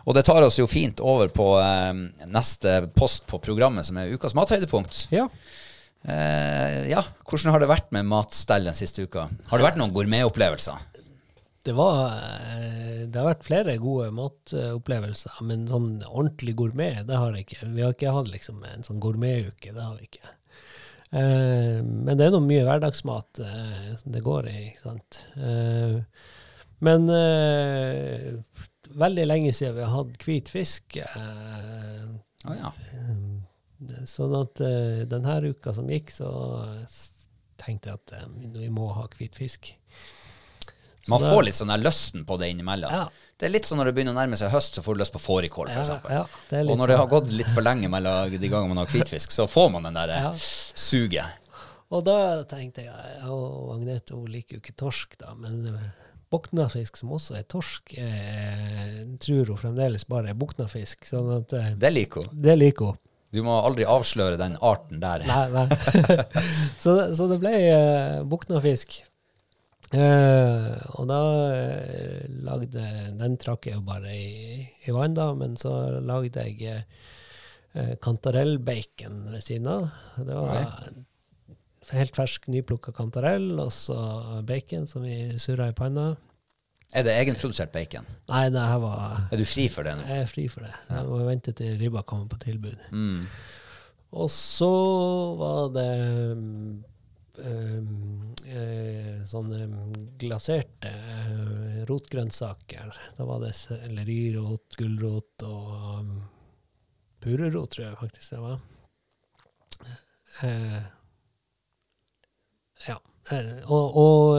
[0.03, 1.93] Og det tar oss jo fint over på eh,
[2.31, 5.07] neste post på programmet, som er ukas mathøydepunkt.
[5.15, 5.29] ja.
[6.03, 6.99] Eh, ja,
[7.31, 9.29] hvordan har det vært med matstell den siste uka?
[9.47, 10.81] Har det vært noen gourmetopplevelser?
[11.63, 12.17] Det, var,
[12.57, 17.73] eh, det har vært flere gode matopplevelser, men sånn ordentlig gourmet, det har jeg ikke.
[17.77, 20.33] Vi har ikke hatt liksom en sånn gourmetuke, det har vi ikke.
[21.13, 25.19] Eh, men det er noe mye hverdagsmat eh, som det går i, ikke sant.
[25.37, 25.99] Eh,
[26.83, 27.05] men
[29.03, 30.97] veldig lenge siden vi har hatt hvit fisk.
[30.99, 32.73] Å ja.
[34.11, 34.65] sånn at
[35.13, 36.33] denne uka som gikk, så
[37.63, 38.17] tenkte jeg at
[38.57, 39.71] vi må ha hvit fisk.
[41.09, 42.93] Man det, får litt sånn der lysten på det innimellom.
[42.93, 43.09] Ja.
[43.39, 45.13] Det er litt sånn når det begynner å nærme seg høst, så får du lyst
[45.17, 45.89] på fårikål, Ja, f.eks.
[46.11, 46.25] ja,
[46.61, 47.15] er Og når det har sånn.
[47.17, 50.09] gått litt for lenge mellom de gangene man har hvitfisk, så får man den der
[50.15, 50.33] eh, Ja.
[50.39, 51.27] suget.
[51.91, 55.67] Og da tenkte jeg, ja, og Agnete hun liker jo ikke torsk, da, men
[56.33, 61.05] boknafisk som også er torsk, eh, tror hun fremdeles bare er boknafisk.
[61.05, 62.41] Sånn at eh, Det liker hun.
[62.43, 62.99] det liker hun.
[63.33, 65.25] Du må aldri avsløre den arten der.
[65.27, 65.67] Nei, nei.
[66.83, 69.03] så, det- så det ble eh, boknafisk.
[69.93, 71.21] Eh, og da
[71.53, 72.85] eh, lagde
[73.19, 76.81] Den trakk jeg jo bare i, i vann, da, men så lagde jeg
[77.77, 79.89] eh, kantarellbacon ved siden av.
[80.17, 80.93] Det var
[81.93, 83.99] helt fersk, nyplukka kantarell, og så
[84.49, 86.13] bacon som vi surra i panna.
[86.93, 88.09] Er det egenprodusert bacon?
[88.29, 90.05] Nei, det her var Er du fri for det nå?
[90.09, 90.73] Jeg er fri for det.
[90.91, 92.81] Jeg må vente til ribba kommer på tilbud.
[92.93, 93.29] Mm.
[94.21, 94.73] Og så
[95.41, 96.43] var det eh,
[99.29, 99.67] sånne
[100.21, 102.93] glaserte eh, rotgrønnsaker.
[103.17, 106.13] Da var det sellerirot, gulrot og um,
[107.23, 108.61] purrerot, tror jeg faktisk det var.
[110.43, 110.83] Eh,
[112.89, 112.99] ja.
[113.31, 114.39] Eh, og og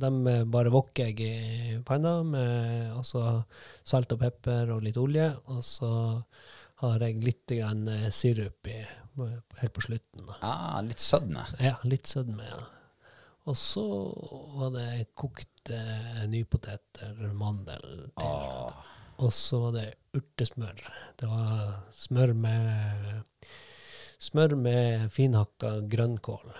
[0.00, 5.30] de bare wokker jeg i panna med salt og pepper og litt olje.
[5.52, 5.94] Og så
[6.82, 8.80] har jeg litt grann eh, sirup i,
[9.60, 10.30] helt på slutten.
[10.40, 11.44] Ah, litt sødme.
[11.62, 12.62] Ja, litt sødme, ja.
[13.44, 13.84] Og så
[14.56, 15.80] var det kokte
[16.32, 18.24] nypoteter, mandel til.
[18.24, 18.84] Ah.
[19.22, 20.80] Og så var det urtesmør.
[21.20, 23.22] Det var smør med
[24.24, 26.52] Smør med finhakka grønnkål.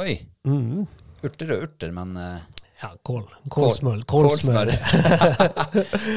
[0.00, 0.14] Oi.
[0.48, 0.86] Mm.
[1.22, 2.46] Urter og urter, men eh,
[2.82, 3.22] Ja, kål.
[3.54, 4.02] Kålsmør.
[4.10, 4.70] Kålsmør.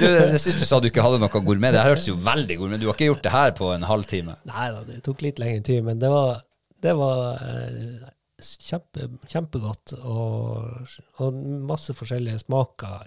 [0.01, 1.75] du, jeg syns du sa du ikke hadde noe gourmet.
[1.75, 4.37] Det hørtes jo veldig gourmet Du har ikke gjort det her på en halvtime?
[4.49, 6.41] Nei da, det tok litt lengre tid, men det var,
[6.83, 8.09] det var eh,
[8.41, 9.95] kjempe, kjempegodt.
[10.01, 13.05] Og, og masse forskjellige smaker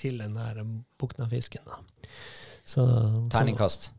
[0.00, 0.64] til den der
[1.00, 1.64] buknafisken.
[2.66, 2.82] Så,
[3.32, 3.92] Terningkast?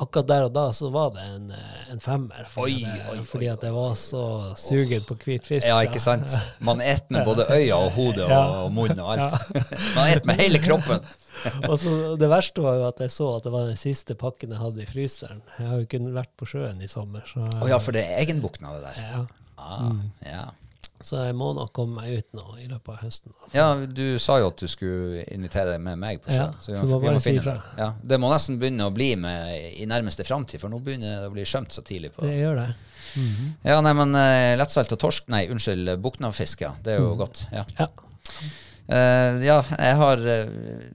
[0.00, 2.46] Akkurat der og da så var det en, eh, en femmer.
[2.48, 4.22] Fordi, Oi, oi, oi, fordi at jeg var så
[4.56, 5.66] sugen på hvit fisk.
[5.68, 6.32] Ja, ikke sant?
[6.64, 8.40] Man et med både øya og hodet og, Ja.
[8.64, 9.36] og munnen og alt.
[9.96, 11.04] Man et med hele kroppen.
[11.70, 14.50] og så Det verste var jo at jeg så at det var den siste pakken
[14.56, 15.42] jeg hadde i fryseren.
[15.58, 17.24] Jeg har jo ikke vært på sjøen i sommer.
[17.36, 19.06] Å oh, ja, for det er egenbukten av det der.
[19.12, 19.22] ja.
[19.62, 19.92] Ah,
[20.26, 20.46] ja.
[21.02, 23.34] Så jeg må nok komme meg ut nå i løpet av høsten.
[23.34, 23.50] Da.
[23.56, 26.86] ja, du sa jo at du skulle invitere med meg på Ja, så vi så
[26.86, 27.56] må vi bare si ifra.
[27.78, 31.30] Ja, det må nesten begynne å bli med i nærmeste framtid, for nå begynner det
[31.30, 32.70] å bli skjømt så tidlig på Det gjør det.
[33.66, 36.70] Ja, nei, men uh, lettsalt og torsk Nei, unnskyld, buknafisk, ja.
[36.80, 37.44] Det er jo godt.
[37.52, 37.66] Ja.
[37.76, 37.90] Ja.
[38.88, 40.86] Uh, ja, jeg har uh,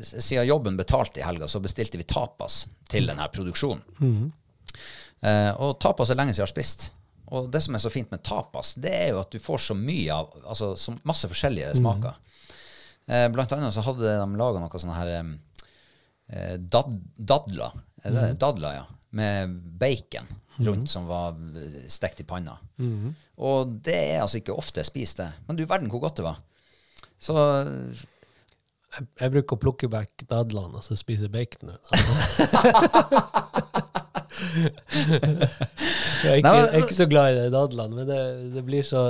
[0.00, 4.32] Siden jobben betalte i helga, så bestilte vi tapas til denne produksjonen.
[5.24, 6.88] Eh, og tapas er lenge siden jeg har spist.
[7.34, 9.74] Og det som er så fint med tapas, det er jo at du får så
[9.78, 12.14] mye av Altså så masse forskjellige smaker.
[13.06, 17.74] Eh, blant annet så hadde de laga noe sånne her eh, dad, dadler.
[18.04, 18.86] Er det dadler, ja.
[19.14, 20.26] Med bacon
[20.62, 21.34] rundt som var
[21.90, 22.54] stekt i panna.
[23.42, 25.30] Og det er altså ikke ofte jeg spiser det.
[25.48, 26.38] Men du verden hvor godt det var.
[27.18, 27.34] Så
[28.94, 31.80] Jeg, jeg bruker å plukke vekk dadlene og så spise baconet.
[34.94, 38.18] jeg er ikke, jeg er ikke så glad i det dadlene, men det,
[38.54, 39.02] det blir så,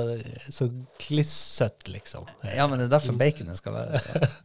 [0.52, 0.68] så
[1.02, 2.26] klissøtt, liksom.
[2.54, 4.00] Ja, men det er derfor baconet skal være,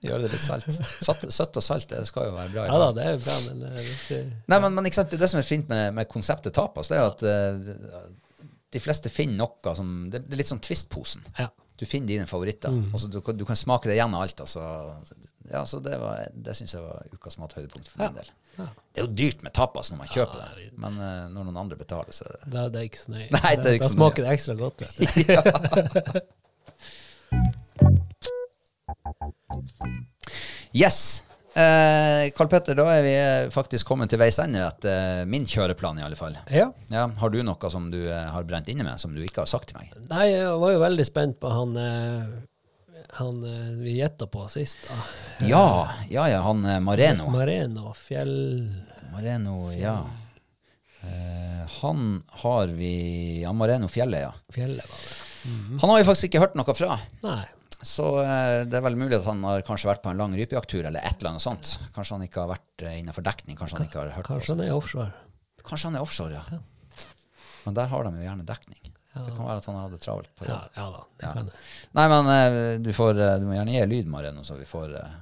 [0.05, 0.67] gjøre det litt salt.
[0.69, 2.67] Søtt, søtt og salt det skal jo være bra.
[2.69, 4.21] Ja da, det er bra, men det, det,
[4.51, 7.13] Nei, men, men det, det som er fint med, med konseptet tapas, det er jo
[7.15, 8.03] at uh,
[8.75, 11.23] de fleste finner noe som Det, er litt sånn Twist-posen.
[11.39, 11.47] Ja.
[11.79, 12.73] Du finner dine favoritter.
[12.91, 14.41] Altså, du, kan- du kan smake det igjen av alt.
[14.43, 14.61] Altså.
[15.51, 18.29] Ja, så det, var- det syns jeg var ukas mathøydepunkt for min del.
[18.59, 21.77] Det er jo dyrt med tapas når man kjøper det, men uh, når noen andre
[21.79, 23.29] betaler, så er det da, det er ikke så nøye.
[23.37, 24.79] Nei, det er ikke da så smaker det ekstra godt.
[24.83, 26.23] vet.
[30.73, 31.23] Yes.
[31.53, 35.97] Eh, Karl Petter, da er vi eh, faktisk kommet til veis ende etter min kjøreplan,
[35.99, 36.37] i alle fall.
[36.53, 36.67] Ja.
[36.93, 39.49] Ja, har du noe som du eh, har brent inne med, som du ikke har
[39.49, 39.89] sagt til meg?
[40.11, 42.29] Nei, jeg var jo veldig spent på han, eh,
[43.17, 44.77] han eh, vi gjetta på sist.
[44.87, 44.95] da.
[45.47, 47.29] Ja, ja, ja, han eh, Mareno.
[47.29, 48.69] Mareno Fjell...
[49.11, 50.03] Mareno, ja.
[50.99, 54.33] Uh, han har vi Ja, Mareno Fjellet, ja.
[54.53, 55.79] Fjellet, var det.
[55.81, 56.97] Han har vi faktisk ikke hørt noe fra.
[57.23, 57.39] Nei.
[57.79, 60.83] Så uh, det er vel mulig at han har kanskje vært på en lang rypejakttur
[60.83, 61.77] eller et eller annet sånt.
[61.95, 63.57] Kanskje han ikke har vært uh, innenfor dekning.
[63.57, 65.09] Kanskje han ikke har hørt Kanskje han er offshore.
[65.63, 66.61] Kanskje han er offshore, ja.
[67.65, 68.88] Men der har de jo gjerne dekning.
[69.13, 70.75] Det kan være at han hadde travelt på jobb.
[70.75, 71.33] ja da, det Ja.
[71.43, 71.57] det.
[71.97, 74.93] Nei, men eh, du, får, eh, du må gjerne gi lyd, Mareno, så vi får
[74.99, 75.15] eh,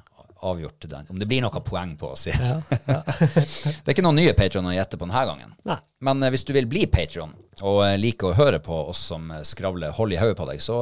[0.50, 1.08] avgjort den.
[1.10, 2.28] Om det blir noe poeng på oss.
[2.28, 2.58] Ja,
[2.92, 3.00] ja.
[3.08, 5.56] det er ikke noen nye patrioner å gjette på denne gangen.
[5.70, 5.80] Nei.
[6.04, 7.32] Men hvis du vil bli patrion
[7.62, 10.82] og like liker å høre på oss som skravler hold i hodet på deg, så,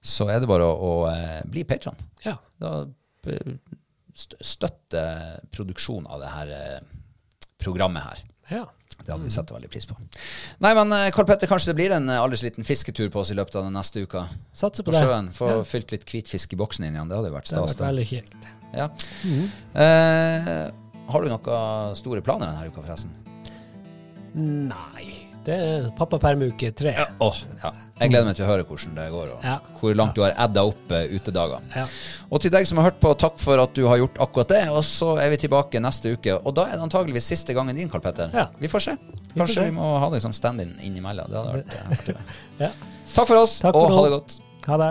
[0.00, 1.98] så er det bare å, å bli patrion.
[2.24, 2.38] Ja.
[2.62, 2.86] Da
[4.16, 5.02] støtte
[5.52, 6.54] produksjonen av det her
[7.60, 8.22] programmet her.
[8.62, 8.68] ja.
[9.04, 9.96] Det hadde vi satt veldig pris på.
[10.64, 13.38] Nei, men eh, Karl Petter, kanskje det blir en alders liten fisketur på oss i
[13.38, 14.26] løpet av den neste uka?
[14.56, 15.32] Satser på På sjøen.
[15.34, 17.10] Få fylt litt hvitfisk i boksen inn igjen.
[17.10, 18.50] Det hadde jo vært Det hadde vært veldig kjekt.
[18.76, 18.90] Ja.
[19.74, 20.52] Eh,
[21.10, 23.16] har du noen store planer denne uka, forresten?
[24.36, 25.19] Nei.
[25.50, 26.92] Det er pappapermuke tre.
[27.26, 27.70] Åh, ja.
[27.98, 29.56] Jeg gleder meg til å høre hvordan det går, og Ja.
[29.80, 31.64] hvor langt du har adda opp utedager.
[31.74, 31.86] Ja.
[32.30, 34.62] Og til deg som har hørt på, takk for at du har gjort akkurat det.
[34.70, 36.38] Og så er vi tilbake neste uke.
[36.46, 38.30] Og da er det antageligvis siste gangen din, Karl Petter.
[38.32, 38.46] Ja.
[38.62, 38.96] Vi får se.
[39.34, 39.64] får Kanskje se.
[39.64, 41.26] vi må ha deg som stand-in innimellom.
[41.26, 42.16] Det hadde vært eh, artig.
[42.68, 42.70] Ja.
[43.16, 44.38] Takk for oss, Takk for og ha det godt.
[44.70, 44.90] Ha det.